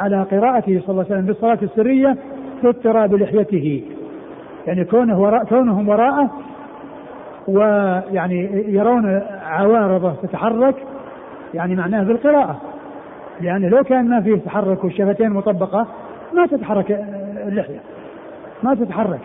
[0.00, 2.16] على قراءته صلى الله عليه وسلم بالصلاة السرية
[2.60, 3.82] في اضطراب لحيته
[4.66, 6.30] يعني كونه وراء كونهم وراءه
[7.48, 10.74] ويعني يرون عوارضه تتحرك
[11.54, 12.60] يعني معناه بالقراءة.
[13.40, 15.86] لأن لو كان ما فيه تحرك والشفتين مطبقة
[16.34, 17.04] ما تتحرك
[17.46, 17.80] اللحية.
[18.62, 19.20] ما تتحرك.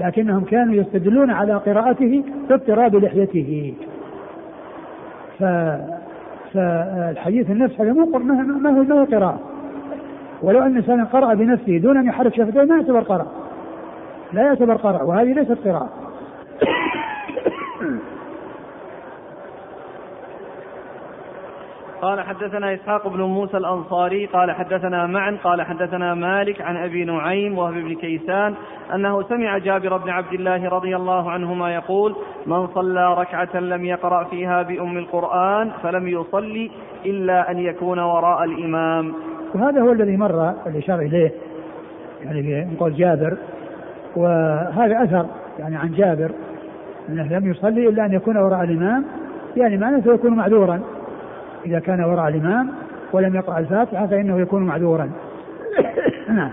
[0.00, 3.74] لكنهم كانوا يستدلون على قراءته باضطراب لحيته.
[5.38, 5.44] ف
[6.54, 9.40] فالحديث النفس هذا مو ما هو ما هو قراءة.
[10.42, 13.26] ولو أن إنسان قرأ بنفسه دون أن يحرك شفتيه ما يعتبر قرأ.
[14.32, 15.88] لا يعتبر قرأ وهذه ليست قراءة.
[22.02, 27.58] قال حدثنا إسحاق بن موسى الأنصاري قال حدثنا معا قال حدثنا مالك عن أبي نعيم
[27.58, 28.54] وهب بن كيسان
[28.94, 34.24] أنه سمع جابر بن عبد الله رضي الله عنهما يقول من صلى ركعة لم يقرأ
[34.24, 36.70] فيها بأم القرآن فلم يصلي
[37.06, 39.14] إلا أن يكون وراء الإمام.
[39.54, 41.32] وهذا هو الذي مر الإشارة إليه
[42.24, 43.36] يعني نقول جابر
[44.16, 45.26] وهذا أثر
[45.58, 46.32] يعني عن جابر
[47.08, 49.04] أنه لم يصلي إلا أن يكون وراء الإمام
[49.56, 50.80] يعني معناه سيكون معذورا
[51.66, 52.70] إذا كان وراء الإمام
[53.12, 55.10] ولم يقرأ الفاتحة فإنه يكون معذورا.
[56.28, 56.50] نعم.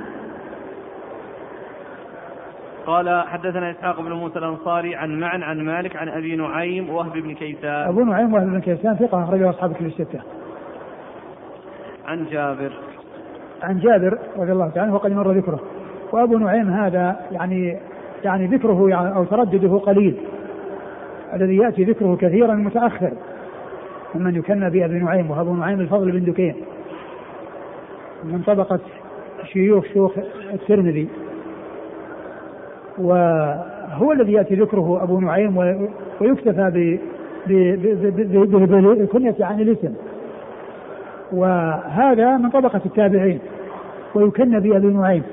[2.85, 7.33] قال حدثنا إسحاق بن موسى الأنصاري عن معن عن مالك عن أبي نعيم وهب بن
[7.33, 7.87] كيسان.
[7.87, 10.19] أبو نعيم وهب بن كيسان ثقة أخرجه أصحاب كتب الستة.
[12.05, 12.71] عن جابر.
[13.63, 15.59] عن جابر رضي الله تعالى عنه وقد مر ذكره.
[16.11, 17.77] وأبو نعيم هذا يعني
[18.23, 20.17] يعني ذكره يعني أو تردده قليل.
[21.33, 23.11] الذي يأتي ذكره كثيرا متأخر.
[24.15, 26.55] ممن يكنى بأبي نعيم وأبو نعيم الفضل بن دكين.
[28.23, 28.79] من طبقة
[29.43, 30.11] شيوخ شيوخ
[30.53, 31.07] الترمذي.
[32.97, 35.57] وهو الذي يأتي ذكره أبو نعيم
[36.21, 36.97] ويكتفى
[37.47, 39.93] بالكنية عن الاسم.
[41.31, 43.39] وهذا من طبقة التابعين.
[44.15, 45.23] ويكنى بأبي نعيم.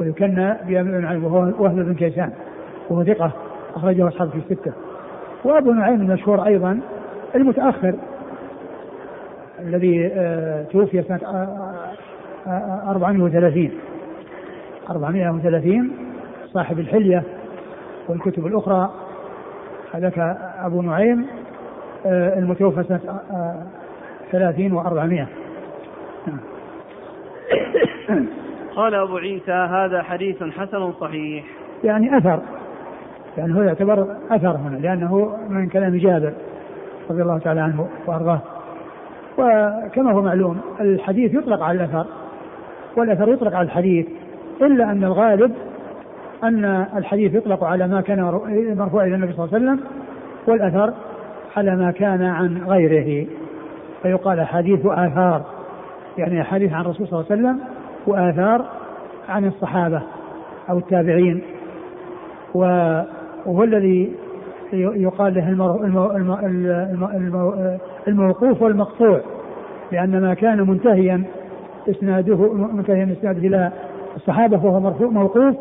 [0.00, 2.32] ويكنى بأبي نعيم وهو وهب بن كيسان.
[2.90, 3.30] وهو ثقة
[3.76, 4.72] أخرجه أصحابه في الستة.
[5.44, 6.80] وأبو نعيم المشهور أيضا
[7.34, 7.94] المتأخر
[9.60, 11.20] الذي آه، توفي سنة
[12.46, 13.70] 430
[14.90, 15.90] 430
[16.52, 17.22] صاحب الحلية
[18.08, 18.90] والكتب الأخرى.
[19.94, 20.18] هذاك
[20.58, 21.26] أبو نعيم
[22.06, 23.66] آه، المتوفى سنة آه،
[24.32, 25.26] ثلاثين وأربعمائة.
[28.76, 31.44] قال أبو عيسى هذا حديث حسن صحيح.
[31.84, 32.40] يعني أثر
[33.38, 36.32] يعني هو يعتبر أثر هنا لأنه من كلام جابر.
[37.10, 38.40] رضي الله تعالى عنه وأرضاه.
[39.38, 42.06] وكما هو معلوم الحديث يطلق على الأثر
[42.96, 44.06] والأثر يطلق على الحديث
[44.62, 45.52] إلا أن الغالب
[46.44, 46.64] أن
[46.96, 48.22] الحديث يطلق على ما كان
[48.78, 49.80] مرفوع إلى النبي صلى الله عليه وسلم
[50.46, 50.94] والأثر
[51.56, 53.26] على ما كان عن غيره.
[54.02, 55.42] فيقال حديث آثار
[56.18, 57.60] يعني حديث عن الرسول صلى الله عليه وسلم
[58.06, 58.64] وآثار
[59.28, 60.02] عن الصحابة
[60.70, 61.42] أو التابعين.
[62.54, 64.12] وهو الذي
[64.72, 65.48] يقال له
[68.08, 69.20] الموقوف والمقطوع
[69.92, 71.22] لأن ما كان منتهيا
[71.90, 73.72] إسناده منتهيا إسناده إلى
[74.16, 75.56] الصحابة فهو مرفوع موقوف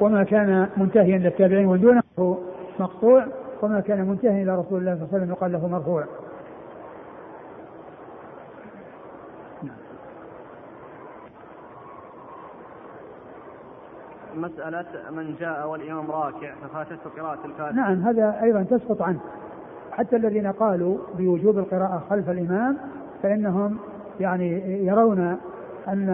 [0.00, 2.36] وما كان منتهيا للتابعين ومن دونه فهو
[2.80, 3.24] مقطوع
[3.62, 6.04] وما كان منتهيا إلى رسول الله صلى الله عليه وسلم يقال له مرفوع.
[14.36, 17.72] مسألة من جاء والإمام راكع ففاتته قراءة الفاتحة.
[17.72, 19.20] نعم هذا أيضا تسقط عنه.
[19.92, 22.78] حتى الذين قالوا بوجوب القراءة خلف الإمام
[23.22, 23.78] فإنهم
[24.20, 25.38] يعني يرون
[25.88, 26.08] أن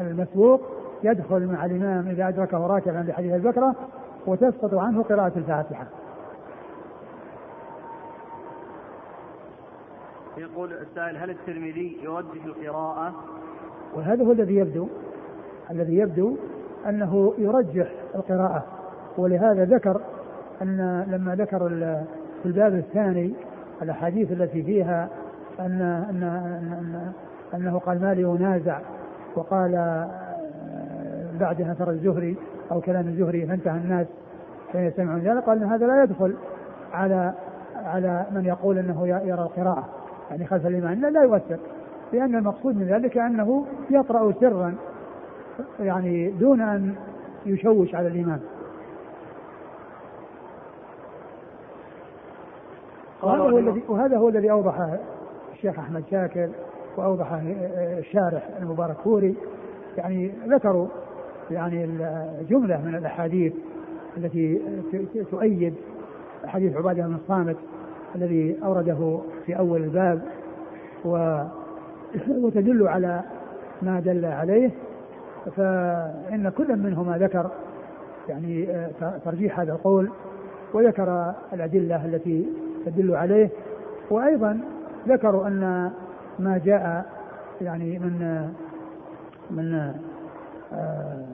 [0.00, 0.60] المسبوق
[1.02, 3.74] يدخل مع الإمام إذا أدركه راكعا لحديث البكرة
[4.26, 5.86] وتسقط عنه قراءة الفاتحة.
[10.36, 13.14] يقول السائل هل الترمذي يوجه القراءة؟
[13.94, 14.88] وهذا هو الذي يبدو
[15.70, 16.36] الذي يبدو
[16.88, 18.64] أنه يرجح القراءة
[19.18, 20.00] ولهذا ذكر
[20.62, 21.68] أن لما ذكر
[22.42, 23.34] في الباب الثاني
[23.82, 25.08] الأحاديث التي فيها
[25.60, 27.12] أن أن أن
[27.54, 28.78] أنه قال ما لي ينازع
[29.36, 30.08] وقال آه،
[31.40, 32.36] بعدها ترى الزهري
[32.72, 34.06] أو كلام الزهري فانتهى الناس
[34.72, 36.34] حين يستمعون ذلك قال أن هذا لا يدخل
[36.92, 37.34] على
[37.74, 39.88] على من يقول أنه يرى القراءة
[40.30, 41.58] يعني خلف الإمام لا, لا يؤثر
[42.12, 44.74] لأن المقصود من ذلك أنه يقرأ سرا
[45.80, 46.94] يعني دون أن
[47.46, 48.40] يشوش على الإمام
[53.22, 54.98] وهذا هو الذي وهذا هو الذي اوضحه
[55.52, 56.48] الشيخ أحمد شاكر
[56.96, 57.42] واوضحه
[57.98, 59.34] الشارح المبارك فوري.
[59.96, 60.86] يعني ذكروا
[61.50, 61.86] يعني
[62.48, 63.52] جمله من الأحاديث
[64.16, 64.60] التي
[65.30, 65.74] تؤيد
[66.46, 67.56] حديث عبادة بن الصامت
[68.14, 70.22] الذي أورده في أول الباب
[72.28, 73.22] وتدل على
[73.82, 74.70] ما دل عليه.
[75.56, 77.50] فإن كل منهما ذكر
[78.28, 78.68] يعني
[79.24, 80.10] ترجيح هذا القول
[80.74, 82.46] وذكر الأدلة التي
[82.86, 83.50] تدل عليه.
[84.10, 84.60] وأيضا
[85.08, 85.90] ذكروا أن
[86.38, 87.06] ما جاء
[87.60, 88.48] يعني من
[89.50, 89.94] من آه،
[90.72, 91.24] آه،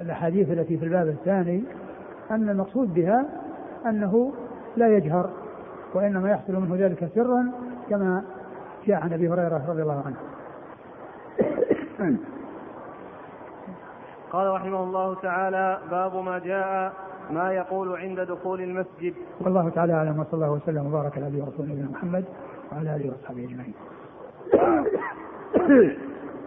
[0.00, 1.62] الأحاديث التي في الباب الثاني
[2.30, 3.24] أن المقصود بها
[3.86, 4.32] أنه
[4.76, 5.30] لا يجهر
[5.94, 7.52] وإنما يحصل منه ذلك سرا
[7.90, 8.22] كما
[8.86, 10.16] جاء عن أبي هريرة رضي الله عنه.
[14.32, 16.92] قال رحمه الله تعالى باب ما جاء
[17.30, 21.88] ما يقول عند دخول المسجد والله تعالى أعلم وصلى الله وسلم وبارك على نبينا ورسوله
[21.92, 22.24] محمد
[22.72, 23.74] وعلى آله وأصحابه أجمعين.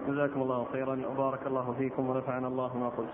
[0.08, 3.10] جزاكم الله خيرا وبارك الله فيكم ونفعنا الله ما قلت.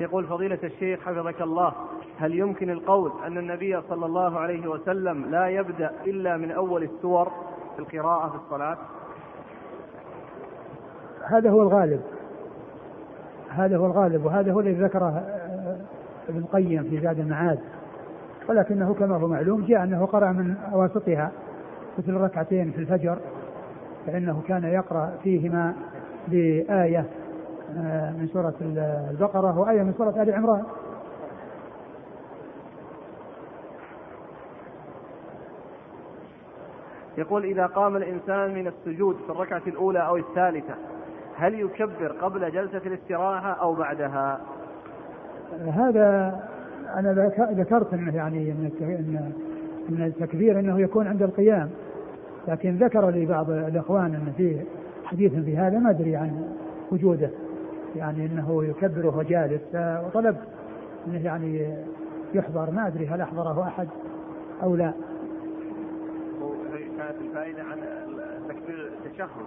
[0.00, 1.72] يقول فضيلة الشيخ حفظك الله
[2.18, 7.32] هل يمكن القول أن النبي صلى الله عليه وسلم لا يبدأ إلا من أول السور
[7.76, 8.78] في القراءة في الصلاة؟
[11.26, 12.00] هذا هو الغالب.
[13.50, 15.76] هذا هو الغالب وهذا هو الذي ذكره آه،
[16.28, 17.58] ابن القيم في زاد المعاد.
[18.48, 21.30] ولكنه كما هو معلوم جاء أنه قرأ من أواسطها
[21.98, 23.18] مثل ركعتين في الفجر
[24.06, 25.74] فإنه كان يقرأ فيهما
[26.28, 27.06] بآية
[28.18, 28.54] من سورة
[29.10, 30.62] البقرة وآية من سورة آل عمران.
[37.18, 40.74] يقول إذا قام الإنسان من السجود في الركعة الأولى أو الثالثة
[41.36, 44.40] هل يكبر قبل جلسة الاستراحة أو بعدها؟
[45.66, 46.40] هذا
[46.96, 49.32] أنا ذكرت أنه يعني من
[49.88, 51.70] من التكبير أنه يكون عند القيام.
[52.48, 54.64] لكن ذكر لي بعض الإخوان أن فيه
[55.04, 56.44] حديث في هذا ما أدري عن
[56.92, 57.30] وجوده.
[57.96, 60.48] يعني أنه يكبر وهو جالس وطلبت
[61.06, 61.76] أنه يعني
[62.34, 62.70] يحضر.
[62.70, 63.88] ما أدري هل أحضره أحد
[64.62, 64.92] أو لا.
[67.00, 67.78] كانت الفائدة عن
[68.48, 69.46] تكبير التشهد.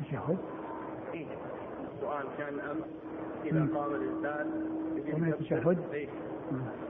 [0.00, 0.38] التشهد؟
[1.14, 1.26] إيه.
[1.94, 2.84] السؤال كان أمس
[3.44, 4.46] إذا قام الإنسان
[5.20, 6.08] من التشهد؟ إيه.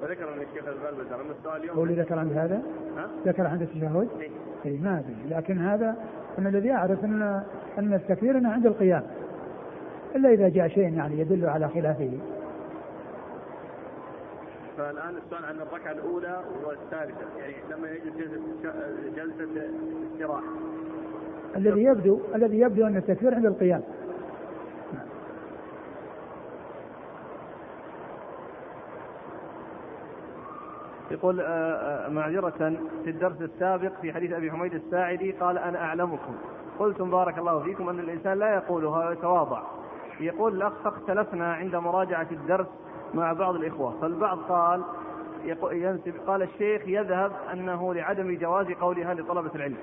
[0.02, 2.62] وذكر أن الشيخ البالبي ذكر السؤال اليوم هو اللي ذكر عند هذا؟
[2.96, 4.30] ها؟ ذكر عند التشهد؟ اي
[4.64, 5.36] اي ما أدري.
[5.36, 5.96] لكن هذا
[6.38, 7.42] أنا الذي أعرف ان
[7.78, 9.02] أن التكبير انه عند القيام.
[10.16, 12.10] إلا إذا جاء شيء يعني يدل على خلافه.
[14.78, 18.74] فالآن السؤال عن الركعة الأولى والثالثة يعني لما يجلس جلسة
[19.16, 19.70] جلسة
[20.12, 20.52] استراحه
[21.56, 23.82] الذي يبدو الذي يبدو أن التكبير عند القيام.
[31.10, 36.34] يقول آه، آه، معذرة في الدرس السابق في حديث أبي حميد الساعدي قال أنا أعلمكم.
[36.78, 39.62] قلتم بارك الله فيكم أن الإنسان لا يقولها ويتواضع
[40.20, 42.66] يقول الأخ اختلفنا عند مراجعة الدرس
[43.14, 43.94] مع بعض الإخوة.
[44.00, 44.82] فالبعض قال
[45.72, 49.76] ينسب قال الشيخ يذهب أنه لعدم جواز قولها لطلبة العلم.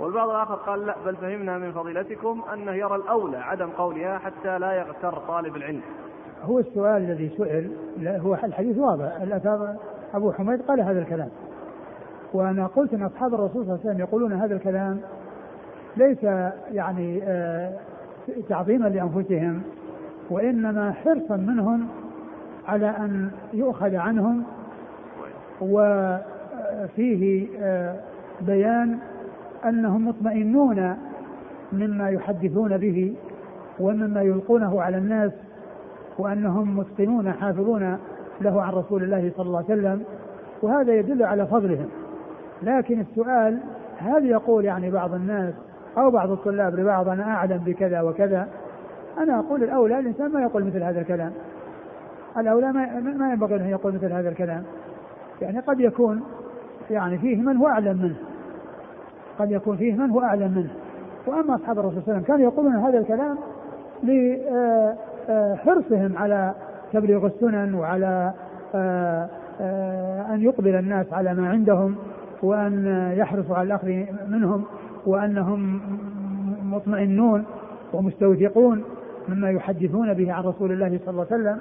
[0.00, 4.72] والبعض الآخر قال لا بل فهمنا من فضيلتكم أنه يرى الأولى عدم قولها حتى لا
[4.72, 5.82] يغتر طالب العلم.
[6.42, 7.70] هو السؤال الذي سئل
[8.08, 9.20] هو الحديث واضح.
[9.22, 9.74] الأثر
[10.14, 11.30] أبو حميد؟ قال هذا الكلام.
[12.32, 15.00] وأنا قلت أن أصحاب الرسول صلى الله عليه وسلم يقولون هذا الكلام
[15.96, 16.22] ليس
[16.72, 17.72] يعني آه،
[18.48, 19.62] تعظيما لأنفسهم
[20.30, 21.86] وإنما حرصا منهم
[22.68, 24.42] على أن يؤخذ عنهم
[25.60, 27.96] وفيه آه،
[28.40, 28.98] بيان
[29.64, 30.96] أنهم مطمئنون
[31.72, 33.14] مما يحدثون به
[33.80, 35.32] ومما يلقونه على الناس
[36.18, 37.98] وأنهم متقنون حافظون
[38.40, 40.02] له عن رسول الله صلى الله عليه وسلم
[40.62, 41.86] وهذا يدل على فضلهم.
[42.62, 43.58] لكن السؤال
[43.98, 45.54] هل يقول يعني بعض الناس
[45.98, 48.48] أو بعض الطلاب لبعض أنا أعلم بكذا وكذا.
[49.18, 51.32] أنا أقول الأولى الإنسان ما يقول مثل هذا الكلام.
[52.38, 54.62] الأولى ما, ينبغي أن يقول مثل هذا الكلام.
[55.42, 56.22] يعني قد يكون
[56.90, 58.16] يعني فيه من هو أعلم منه.
[59.38, 60.70] قد يكون فيه من هو أعلم منه.
[61.26, 63.38] وأما أصحاب الرسول صلى الله عليه وسلم كانوا يقولون هذا الكلام
[65.28, 66.54] لحرصهم على
[66.92, 68.32] تبليغ السنن وعلى
[68.74, 69.28] آه،
[69.60, 71.96] آه، أن يقبل الناس على ما عندهم
[72.42, 73.88] وأن يحرصوا على الأخذ
[74.28, 74.64] منهم.
[75.06, 75.80] وأنهم
[76.62, 77.44] مطمئنون
[77.92, 78.84] ومستوثقون
[79.28, 81.60] مما يحدثون به عن رسول الله صلى الله عليه وسلم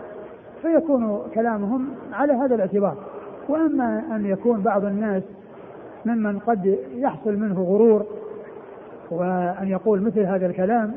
[0.62, 2.98] فيكون كلامهم على هذا الاعتبار.
[3.50, 5.24] وأما أن يكون بعض الناس
[6.06, 8.06] ممن قد يحصل منه غرور
[9.12, 10.96] وأن يقول مثل هذا الكلام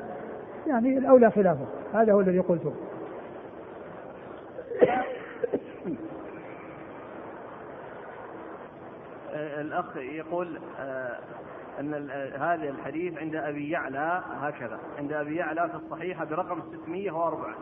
[0.67, 1.67] يعني الأولى خلافه.
[1.95, 2.73] هذا هو الذي قلته.
[9.61, 10.59] الأخ يقول
[11.81, 11.95] أن
[12.41, 14.79] هذا الحديث عند أبي يعلى هكذا.
[14.99, 17.55] عند أبي يعلى في الصحيحة برقم 604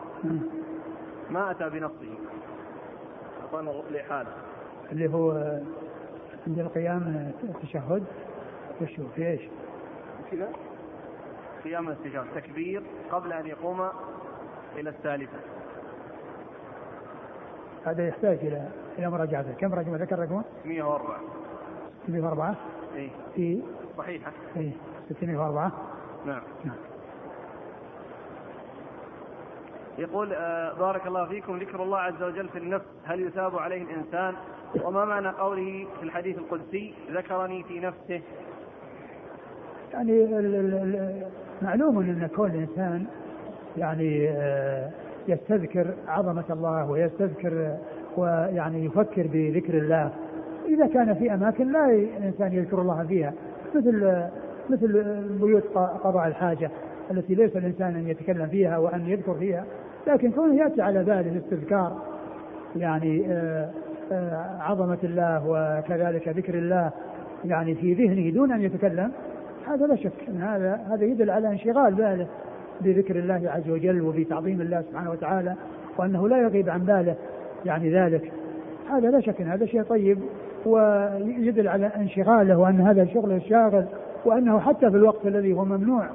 [1.29, 2.17] ما أتى بنصه.
[3.41, 4.31] أعطانا لحاله
[4.91, 5.31] اللي هو
[6.47, 8.03] عند القيام التشهد
[8.81, 9.41] وشو؟ في إيش؟
[10.31, 10.49] كذا.
[11.63, 13.87] قيام الاستجابة تكبير قبل أن يقوم
[14.75, 15.37] إلى الثالثة.
[17.85, 21.19] هذا يحتاج إلى إلى مراجعته كم رقم؟ ذكر رقمه؟ 104
[22.07, 22.55] 604
[22.95, 23.61] اي في
[23.97, 24.31] صحيحة.
[24.57, 24.71] اي
[25.09, 25.71] 604
[26.25, 26.41] نعم.
[26.65, 26.75] نعم.
[29.97, 34.33] يقول آه بارك الله فيكم ذكر الله عز وجل في النفس هل يثاب عليه الإنسان؟
[34.83, 38.21] وما معنى قوله في الحديث القدسي ذكرني في نفسه؟
[39.93, 40.25] يعني
[41.61, 43.05] معلوم أن كل انسان
[43.77, 44.91] يعني آه،
[45.27, 47.77] يستذكر عظمة الله ويستذكر
[48.17, 50.11] ويعني يفكر بذكر الله
[50.67, 53.33] إذا كان في أماكن لا الإنسان يذكر الله فيها.
[53.77, 54.27] مثل
[54.69, 55.03] مثل
[55.41, 55.63] بيوت
[56.03, 56.71] قضاء الحاجة
[57.11, 59.65] التي ليس الإنسان أن يتكلم فيها وأن يذكر فيها
[60.07, 62.01] لكن كونه يأتي على باله الاستذكار
[62.75, 63.69] يعني آه،
[64.11, 66.91] آه، عظمة الله وكذلك ذكر الله
[67.45, 69.11] يعني في ذهنه دون أن يتكلم
[69.67, 72.27] هذا لا شك أن هذا هذا يدل على انشغال باله
[72.81, 75.55] بذكر الله عز وجل وبتعظيم الله سبحانه وتعالى
[75.97, 77.15] وأنه لا يغيب عن باله
[77.65, 78.31] يعني ذلك.
[78.89, 80.19] هذا لا شك أن هذا شيء طيب
[80.67, 83.85] ويدل على انشغاله وان هذا شغله الشاغل
[84.25, 86.09] وانه حتى في الوقت الذي هو ممنوع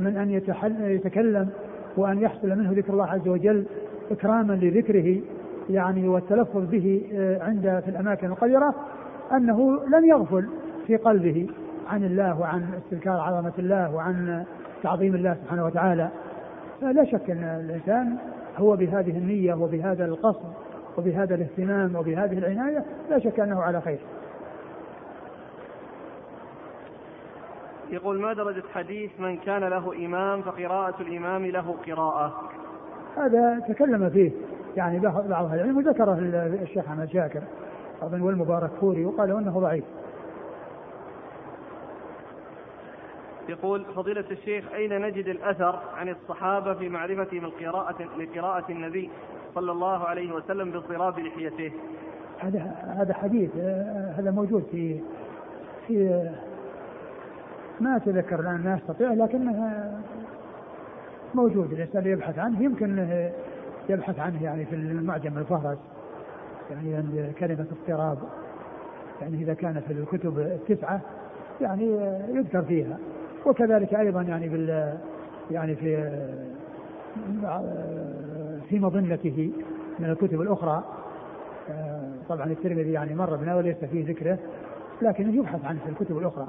[0.00, 0.30] من ان
[0.80, 1.48] يتكلم
[1.96, 3.64] وان يحصل منه ذكر الله عز وجل
[4.10, 5.20] اكراما لذكره
[5.70, 8.74] يعني والتلفظ به آه، عند في الاماكن القذرة
[9.32, 10.48] انه لم يغفل
[10.86, 11.46] في قلبه
[11.88, 14.44] عن الله وعن استذكار عظمة الله وعن
[14.82, 16.08] تعظيم الله سبحانه وتعالى.
[16.80, 18.16] فلا شك ان الإنسان
[18.58, 20.65] هو بهذه النية وبهذا القصد
[20.98, 23.98] وبهذا الاهتمام وبهذه العناية لا شك أنه على خير.
[27.90, 32.50] يقول ما درجة حديث من كان له إمام فقراءة الإمام له قراءة؟
[33.16, 34.30] هذا تكلم فيه
[34.76, 36.18] يعني بعض أهل العلم وذكره
[36.62, 37.42] الشيخ أحمد شاكر
[38.02, 39.84] أظن والمبارك فوري وقال أنه ضعيف.
[43.48, 49.10] يقول فضيلة الشيخ أين نجد الأثر عن الصحابة في معرفة من قراءة لقراءة النبي؟
[49.56, 51.72] صلى الله عليه وسلم باضطراب لحيته.
[52.38, 52.60] هذا
[52.98, 53.56] هذا حديث
[54.18, 55.00] هذا موجود في
[55.86, 56.24] في
[57.80, 59.84] ما أتذكر الآن ما أستطيع لكنه
[61.34, 62.62] موجود الإنسان يبحث عنه.
[62.62, 63.08] يمكن
[63.88, 65.78] يبحث عنه يعني في المعجم الفهرس
[66.70, 68.18] يعني عند كلمة اضطراب.
[69.20, 71.00] يعني إذا كان في الكتب التسعة
[71.60, 71.86] يعني
[72.28, 72.98] يذكر فيها.
[73.46, 74.98] وكذلك أيضا يعني بال
[75.50, 76.20] يعني في
[78.68, 79.52] في مظنته
[79.98, 80.84] من الكتب الأخرى.
[82.28, 84.38] طبعا الترمذي يعني مر بنا وليس فيه ذكره
[85.02, 86.46] لكن يبحث عنه في الكتب الأخرى.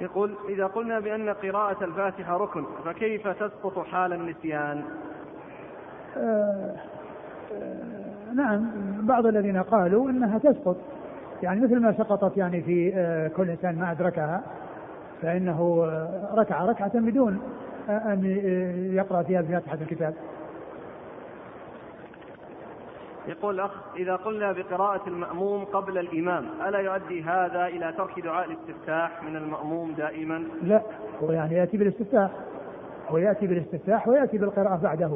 [0.00, 4.82] يقول إذا قلنا بأن قراءة الفاتحة ركن فكيف تسقط حال النسيان؟
[6.16, 6.74] آه
[7.54, 8.70] آه نعم
[9.00, 10.76] بعض الذين قالوا إنها تسقط.
[11.42, 14.42] يعني مثل ما سقطت يعني في آه كل إنسان ما أدركها.
[15.24, 17.42] فإنه آه، ركع ركعة بدون
[17.88, 18.24] أن
[18.94, 20.14] يقرأ فيها بفاتحة الكتاب.
[23.28, 29.22] يقول الأخ إذا قلنا بقراءة المأموم قبل الإمام ألا يؤدي هذا إلى ترك دعاء الاستفتاح
[29.22, 30.82] من المأموم دائما؟ لا
[31.22, 32.30] هو يعني يأتي بالاستفتاح
[33.08, 35.10] هو يأتي بالاستفتاح ويأتي بالقراءة بعده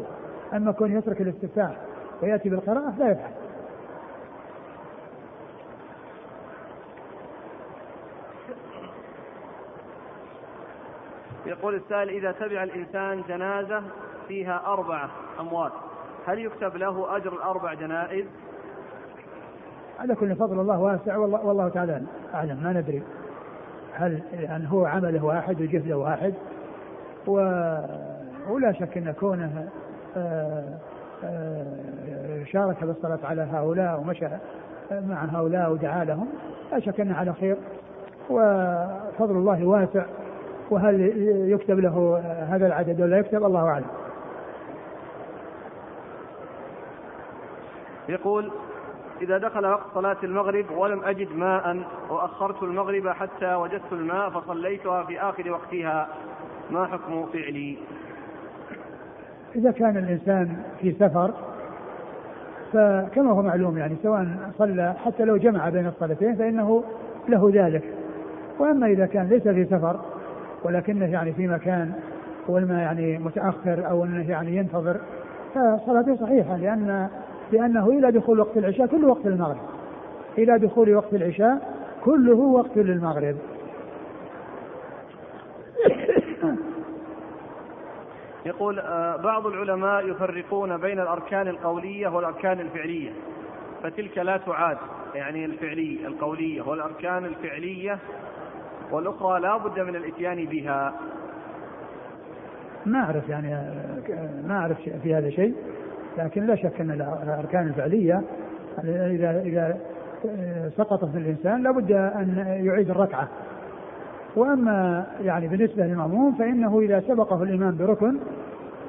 [0.52, 1.76] أما كون يترك الاستفتاح
[2.22, 3.30] ويأتي بالقراءة لا يفعل
[11.48, 13.82] يقول السائل إذا تبع الإنسان جنازة
[14.28, 15.72] فيها أربعة أموات
[16.26, 18.24] هل يكتب له أجر الأربع جنائز؟
[19.98, 22.02] على كل فضل الله واسع والله, والله تعالى
[22.34, 23.02] أعلم ما ندري.
[23.92, 26.34] هل يعني هو عمله واحد وجهده واحد؟
[27.26, 27.32] و...
[28.48, 29.68] ولا شك أن كونه
[30.16, 30.78] آه،
[31.24, 34.28] آه، شارك بالصلاة على هؤلاء ومشى
[34.90, 36.28] مع هؤلاء ودعا لهم
[36.72, 37.56] لا شك أنه على خير.
[38.30, 40.04] وفضل الله واسع.
[40.70, 41.00] وهل
[41.50, 43.86] يكتب له هذا العدد ولا يكتب؟ الله أعلم.
[48.08, 48.50] يقول
[49.22, 55.20] إذا دخل وقت صلاة المغرب ولم أجد ماء وأخرت المغرب حتى وجدت الماء فصليتها في
[55.20, 56.08] آخر وقتها
[56.70, 57.78] ما حكم فعلي؟
[59.56, 61.34] إذا كان الإنسان في سفر
[62.72, 64.26] فكما هو معلوم يعني سواء
[64.58, 66.84] صلى حتى لو جمع بين الصلاتين فإنه
[67.28, 67.94] له ذلك.
[68.58, 70.00] وأما إذا كان ليس في سفر
[70.64, 71.92] ولكنه يعني في مكان
[72.48, 75.00] والماء يعني متأخر أو أنه يعني ينتظر
[75.54, 77.08] فصلاته صحيحة لأن
[77.52, 79.68] لأنه إلى دخول وقت العشاء كله وقت المغرب
[80.38, 83.36] إلى دخول وقت العشاء كله وقت للمغرب.
[88.46, 93.10] يقول آه، بعض العلماء يفرقون بين الأركان القولية والأركان الفعلية
[93.82, 94.78] فتلك لا تعاد
[95.14, 97.98] يعني الفعلية القولية والأركان الفعلية
[98.92, 100.94] والأخرى لا بد من الإتيان بها.
[102.86, 103.48] ما أعرف يعني
[104.48, 105.54] ما أعرف في هذا شيء
[106.18, 106.90] لكن لا شك أن
[107.22, 108.22] الأركان الفعلية
[108.84, 109.78] إذا إذا
[110.76, 113.28] سقطت في الإنسان لابد أن يعيد الركعة.
[114.36, 118.18] وأما يعني بالنسبة للمأموم فإنه إذا سبقه الإمام بركن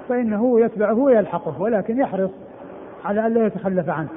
[0.10, 2.32] فإنه يتبعه ويلحقه ولكن يحرص
[3.06, 4.10] على أن لا يتخلف عنه.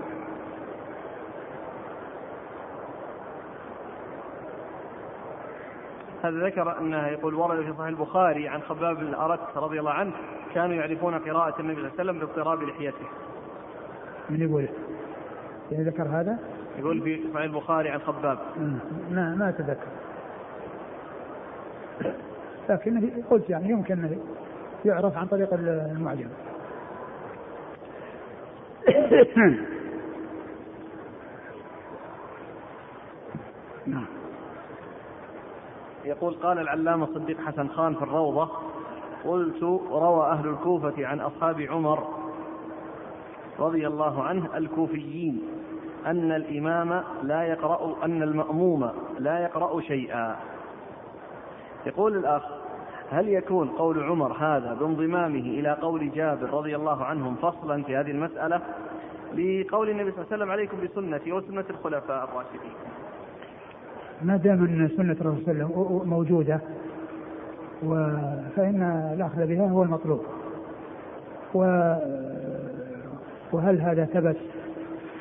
[6.22, 10.12] هذا ذكر أنه يقول ورد في صحيح البخاري عن خباب بن الأرت رضي الله عنه
[10.54, 13.06] كانوا يعرفون قراءة النبي صلى الله عليه وسلم باضطراب لحيته.
[14.30, 14.68] من يقول؟
[15.72, 16.38] يعني ذكر هذا؟
[16.78, 18.38] يقول في صحيح البخاري عن خباب.
[19.10, 19.86] ما ما أتذكر.
[22.68, 24.18] لكن قلت يعني يمكن
[24.84, 26.28] يعرف عن طريق المعجم.
[33.86, 34.21] نعم.
[36.05, 38.48] يقول قال العلامة صديق حسن خان في الروضة
[39.24, 42.09] قلت روى أهل الكوفة عن أصحاب عمر
[43.59, 45.42] رضي الله عنه الكوفيين
[46.07, 50.36] أن الإمام لا يقرأ أن المأموم لا يقرأ شيئا.
[51.86, 52.42] يقول الأخ
[53.11, 58.11] هل يكون قول عمر هذا بانضمامه إلى قول جابر رضي الله عنهم فصلا في هذه
[58.11, 58.61] المسألة؟
[59.34, 62.74] لقول النبي صلى الله عليه وسلم عليكم بسنتي وسنة الخلفاء الراشدين.
[64.22, 66.60] ما دام إن سنة الرسول صلى الله عليه وسلم موجودة
[68.56, 68.82] فإن
[69.14, 70.20] الأخذ بها هو المطلوب.
[71.54, 71.58] و
[73.52, 74.36] وهل هذا ثبت؟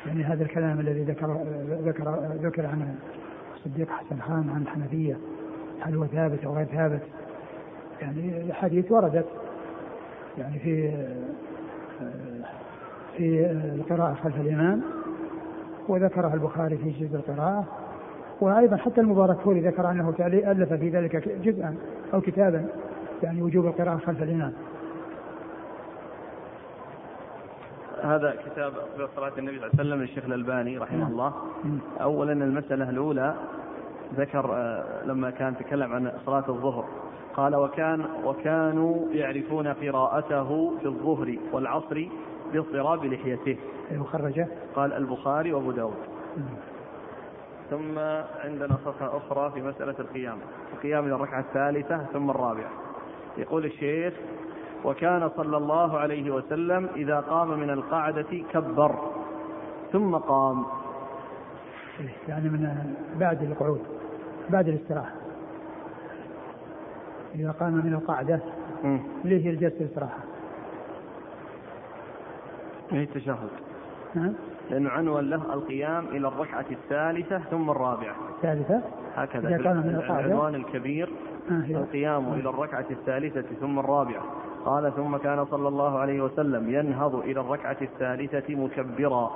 [0.06, 1.36] يعني هذا الكلام الذي ذكر
[1.84, 2.94] ذكر ذكر عنه
[3.56, 5.16] الصديق حسن خان عن الحنفية.
[5.80, 7.02] هل هو ثابت أو غير ثابت؟
[8.02, 9.26] يعني الاحاديث وردت.
[10.38, 10.92] يعني في
[13.16, 14.82] في القراءة خلف الإمام
[15.88, 17.81] وذكرها البخاري في جزء القراءة.
[18.42, 21.76] وأيضا حتى المبارك فوري ذكر أنه ألف في ذلك جزءا
[22.14, 22.66] أو كتابا
[23.22, 24.52] يعني وجوب القراءة خلف الإمام.
[28.02, 31.32] هذا كتاب أفضل صلاة النبي صلى الله عليه وسلم للشيخ الألباني رحمه الله.
[32.00, 33.34] أولا المسألة الأولى
[34.16, 36.84] ذكر آه، لما كان تكلم عن صلاة الظهر.
[37.34, 42.08] قال وكان وكانوا يعرفون قراءته في الظهر والعصر
[42.52, 43.56] باضطراب لحيته.
[43.98, 45.96] وخرجه؟ قال البخاري وأبو داود.
[47.70, 47.98] ثم
[48.44, 50.38] عندنا صفحة أخرى في مسألة القيام.
[50.72, 52.70] القيام إلى الركعة الثالثة ثم الرابعة.
[53.36, 54.14] يقول الشيخ
[54.84, 58.98] وكان صلى الله عليه وسلم إذا قام من القعدة كبر
[59.92, 60.64] ثم قام.
[62.28, 63.82] يعني من بعد القعود
[64.50, 65.14] بعد الاستراحة.
[67.34, 68.40] إذا قام من القعدة
[69.24, 70.18] ليه الجلسة الاستراحة
[72.90, 73.48] هي التشهد؟
[74.14, 74.32] نعم
[74.72, 78.14] لأنه عنوان له القيام إلى الركعة الثالثة ثم الرابعة.
[78.36, 78.80] الثالثة؟
[79.14, 81.08] هكذا إذا كان من العنوان الكبير
[81.50, 82.32] آه القيام.
[82.32, 84.22] إلى الركعة الثالثة ثم الرابعة.
[84.64, 89.30] قال ثم كان صلى الله عليه وسلم ينهض إلى الركعة الثالثة مكبرا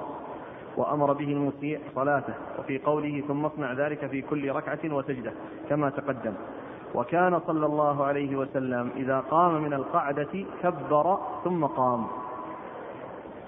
[0.76, 5.32] وأمر به المسيء صلاته وفي قوله ثم اصنع ذلك في كل ركعة وسجدة
[5.68, 6.32] كما تقدم.
[6.95, 12.07] وكان صلى الله عليه وسلم إذا قام من القعدة كبر ثم قام.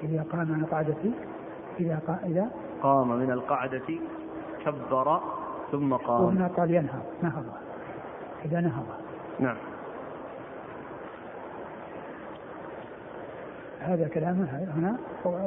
[0.03, 0.95] إذا قام من القعدة
[1.81, 2.51] إذا قام إذا
[2.83, 3.99] قام من القعدة
[4.65, 5.21] كبر
[5.73, 6.25] ثم قام.
[6.25, 7.03] وهنا قال ينهض.
[7.23, 7.45] نهض.
[8.45, 8.87] إذا نهض.
[9.41, 9.57] نعم.
[13.81, 14.97] هذا كلامه هنا.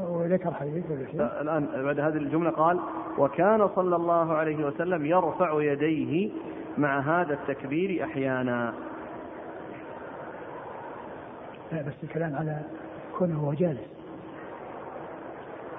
[0.10, 0.86] وذكر حديث
[1.20, 2.80] الآن بعد هذه الجملة قال
[3.18, 6.32] وكان صلى الله عليه وسلم يرفع يديه
[6.78, 8.74] مع هذا التكبير أحيانا.
[11.72, 12.62] لا بس الكلام على
[13.18, 14.01] كونه هو جالس.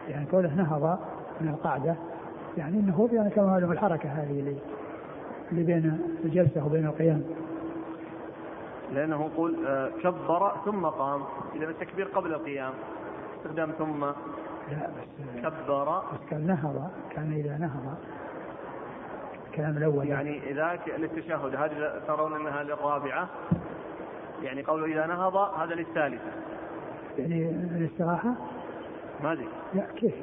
[0.08, 0.98] يعني كونه نهض
[1.40, 1.96] من القعدة
[2.58, 4.56] يعني إنه يعني كما له الحركة هذه اللي
[5.52, 7.22] اللي بين الجلسة وبين القيام.
[8.92, 11.22] لأنه يقول آه، كبر ثم قام.
[11.54, 12.72] إذا التكبير قبل القيام.
[13.36, 14.04] استخدام ثم.
[14.70, 15.98] لا بس كبر.
[15.98, 17.94] بس كان نهض كان إذا نهض.
[19.50, 20.06] الكلام الأول.
[20.06, 23.28] يعني إذا للتشهد هذه ترون أنها للرابعة.
[24.42, 26.30] يعني قوله إذا نهض هذا للثالثة.
[27.18, 28.34] يعني الاستراحة
[29.22, 29.48] ما أدري.
[29.74, 30.14] لا كيف؟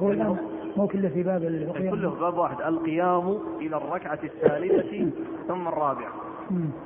[0.00, 0.36] هو الآن
[0.76, 2.62] مو كله في باب القيام كله في باب واحد.
[2.62, 5.10] القيام إلى الركعة الثالثة
[5.48, 6.12] ثم الرابعة.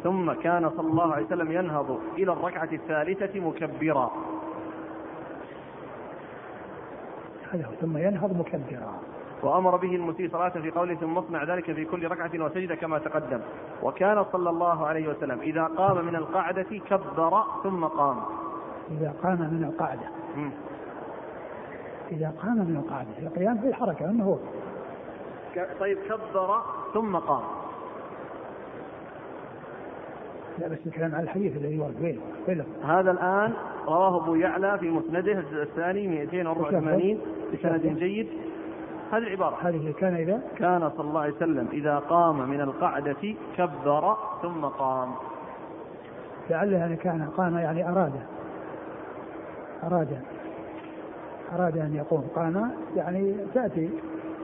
[0.05, 4.11] ثم كان صلى الله عليه وسلم ينهض إلى الركعة الثالثة مكبرا.
[7.53, 8.93] هذا ثم ينهض مكبرا.
[9.43, 13.41] وأمر به المسيء صلاة في قوله ثم اصنع ذلك في كل ركعة وسجدة كما تقدم.
[13.83, 18.17] وكان صلى الله عليه وسلم إذا قام من القعدة كبر ثم قام.
[18.91, 20.09] إذا قام من القعدة.
[20.37, 20.51] م.
[22.13, 24.37] إذا قام من القعدة القيام في الحركة أنه هو.
[25.81, 26.63] طيب كبر
[26.95, 27.43] ثم قام.
[30.59, 33.53] لا بس الكلام على الحديث الذي ورد وين وين هذا الآن
[33.87, 37.21] رواه أبو يعلى في مسنده الجزء الثاني 284
[37.53, 38.29] بسند جيد.
[39.13, 39.57] هذه العبارة.
[39.63, 45.13] هذه كان إذا؟ كان صلى الله عليه وسلم إذا قام من القعدة كبر ثم قام.
[46.51, 48.13] لعله يعني كان قام يعني أراد.
[49.85, 50.19] أراد.
[51.55, 52.29] أراد أن يقوم.
[52.35, 53.91] قام يعني تأتي.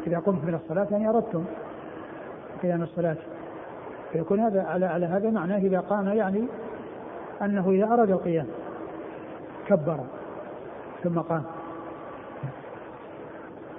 [0.06, 1.44] إذا قمت من الصلاة يعني أردتم
[2.62, 3.16] قيام الصلاة.
[4.12, 6.44] فيكون هذا على على هذا معناه إذا قام يعني
[7.42, 8.46] أنه إذا أراد القيام
[9.68, 9.98] كبر
[11.02, 11.42] ثم قام.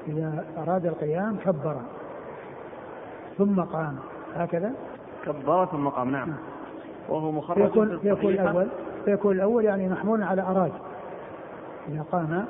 [0.08, 1.76] إذا أراد القيام كبر
[3.38, 3.96] ثم قام.
[4.36, 4.72] هكذا؟
[5.26, 6.38] كبر ثم قام نعم, نعم.
[7.10, 8.68] وهو مخرج فيكون, فيكون الأول
[9.06, 10.72] فيكون الأول يعني محمول على أراد
[11.90, 12.46] إذا قام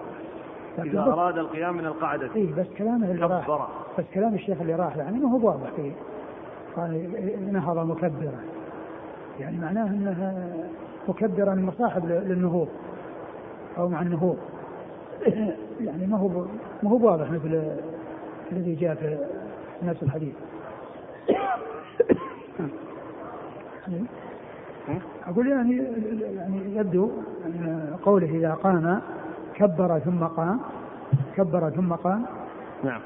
[0.79, 3.69] إذا أراد القيام من القعدة إيه بس كلامه اللي راح
[3.99, 5.91] بس كلام الشيخ اللي راح يعني ما هو واضح فيه.
[6.75, 8.39] قال نهض مكبرا
[9.39, 10.47] يعني معناه إنها
[11.07, 12.67] مكبرا مصاحب للنهوض.
[13.77, 14.37] أو مع النهوض.
[15.85, 16.45] يعني ما هو
[16.83, 17.63] ما هو واضح مثل
[18.51, 19.17] الذي جاء في
[19.85, 20.33] نفس الحديث.
[25.27, 25.77] أقول يعني
[26.35, 27.11] يعني يبدو
[27.45, 29.01] أن قوله إذا قام
[29.55, 30.59] كبر ثم قام.
[31.35, 32.25] كبر ثم قام.
[32.83, 33.01] نعم.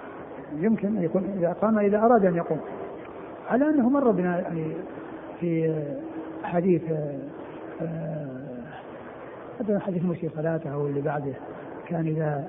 [0.55, 2.59] يمكن أن يكون إذا قام إذا أراد أن يقوم.
[3.49, 4.73] على أنه مر بنا يعني
[5.39, 5.75] في
[6.43, 6.81] حديث
[9.59, 11.33] هذا آه، حديث مسيء صلاته أو اللي بعده.
[11.87, 12.47] كان إذا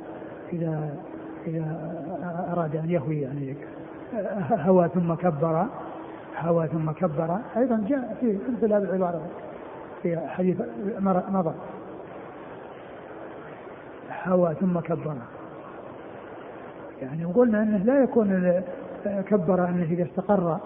[0.52, 0.94] إذا
[1.46, 1.94] إذا
[2.52, 3.56] أراد أن يهوي يعني
[4.50, 5.66] هوى ثم كبر
[6.38, 7.38] هوى ثم كبر.
[7.56, 9.20] أيضا جاء في مثل هذه العبارة
[10.02, 10.60] في حديث
[11.30, 11.54] مضى.
[14.28, 15.14] هوى ثم كبر
[17.02, 18.62] يعني وقلنا إنه لا يكون
[19.04, 20.58] كبر إنه إذا استقر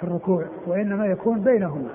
[0.00, 1.88] في الركوع وإنما يكون بينهما.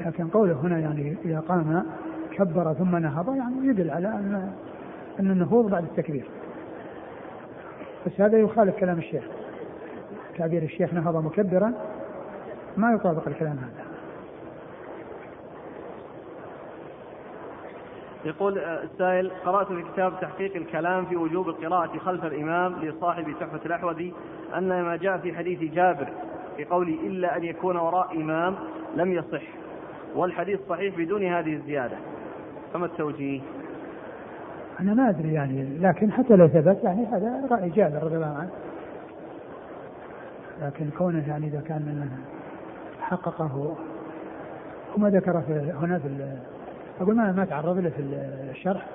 [0.00, 1.84] لكن قوله هنا يعني إذا قام
[2.30, 4.52] كبر ثم نهض يعني يدل على أن
[5.20, 6.24] أن النهوض بعد التكبير.
[8.06, 9.24] بس هذا يخالف كلام الشيخ.
[10.38, 11.72] تعبير الشيخ نهض مكبرا
[12.76, 13.84] ما يطابق الكلام هذا.
[18.24, 24.14] يقول السائل قرأت في كتاب تحقيق الكلام في وجوب القراءة خلف الإمام لصاحب تحفة الأحوذي
[24.58, 26.08] أن ما جاء في حديث جابر
[26.56, 28.54] في قوله إلا أن يكون وراء إمام
[28.96, 29.42] لم يصح
[30.14, 31.96] والحديث صحيح بدون هذه الزيادة.
[32.72, 33.40] فما التوجيه؟
[34.82, 38.50] أنا ما أدري يعني لكن حتى لو ثبت يعني هذا رأي جابر رضي الله عنه.
[40.62, 42.10] لكن كونه يعني إذا كان من
[43.00, 43.76] حققه
[44.96, 46.36] وما ذكر في هنا في
[47.00, 48.02] أقول ما ما تعرض له في
[48.50, 48.86] الشرح.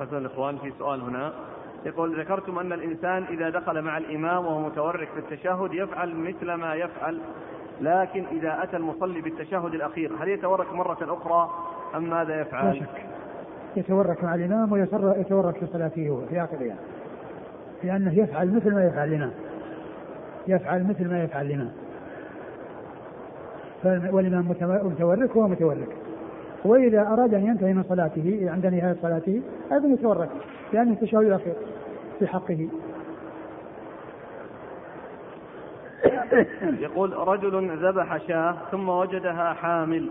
[0.01, 1.33] يبحث الإخوان في سؤال هنا.
[1.87, 6.75] يقول ذكرتم أن الإنسان إذا دخل مع الإمام وهو متورك في التشهد يفعل مثل ما
[6.75, 7.19] يفعل
[7.81, 11.51] لكن إذا أتى المصلي بالتشهد الأخير هل يتورك مرة أخرى
[11.97, 13.07] أم ماذا يفعل؟ لا شك.
[13.77, 16.77] يتورك مع الإمام ويتورك في صلاته هو في آخرها
[17.85, 19.33] لأنه يفعل مثل ما يفعل الإمام.
[20.49, 21.73] يفعل مثل ما يفعل الإمام.
[24.15, 24.49] والإمام
[24.85, 25.97] متورك وهو متورك.
[26.65, 29.43] وإذا أراد أن ينتهي من صلاته عند نهاية صلاته
[29.73, 30.29] أيضا يتورك
[30.73, 31.55] لأنه التشهد الأخير
[32.19, 32.69] في حقه.
[36.85, 40.11] يقول رجل ذبح شاة ثم وجدها حامل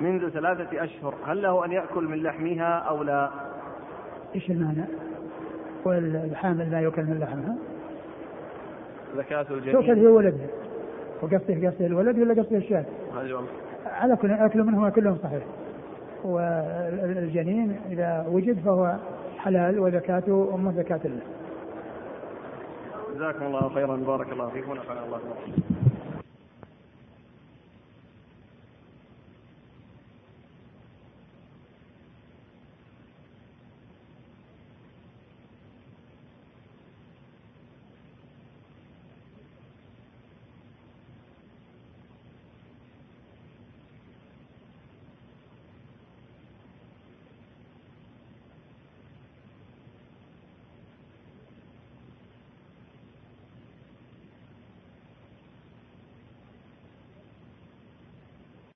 [0.00, 3.30] منذ ثلاثة أشهر هل له أن يأكل من لحمها أو لا؟
[4.34, 4.84] إيش المعنى؟
[5.84, 7.56] والحامل لا يؤكل من لحمها.
[9.16, 10.46] زكاة الجنين تؤكل هي ولدها
[11.22, 12.84] وقصده قصده الولد ولا قصده الشاة؟
[13.86, 15.42] على كل أكل منهما كلهم صحيح.
[16.24, 18.96] والجنين إذا وجد فهو
[19.38, 21.22] حلال وزكاته أمه زكاة الله
[23.14, 23.96] جزاكم الله خيرا.
[23.96, 25.20] بارك الله فيكم ونفعنا الله.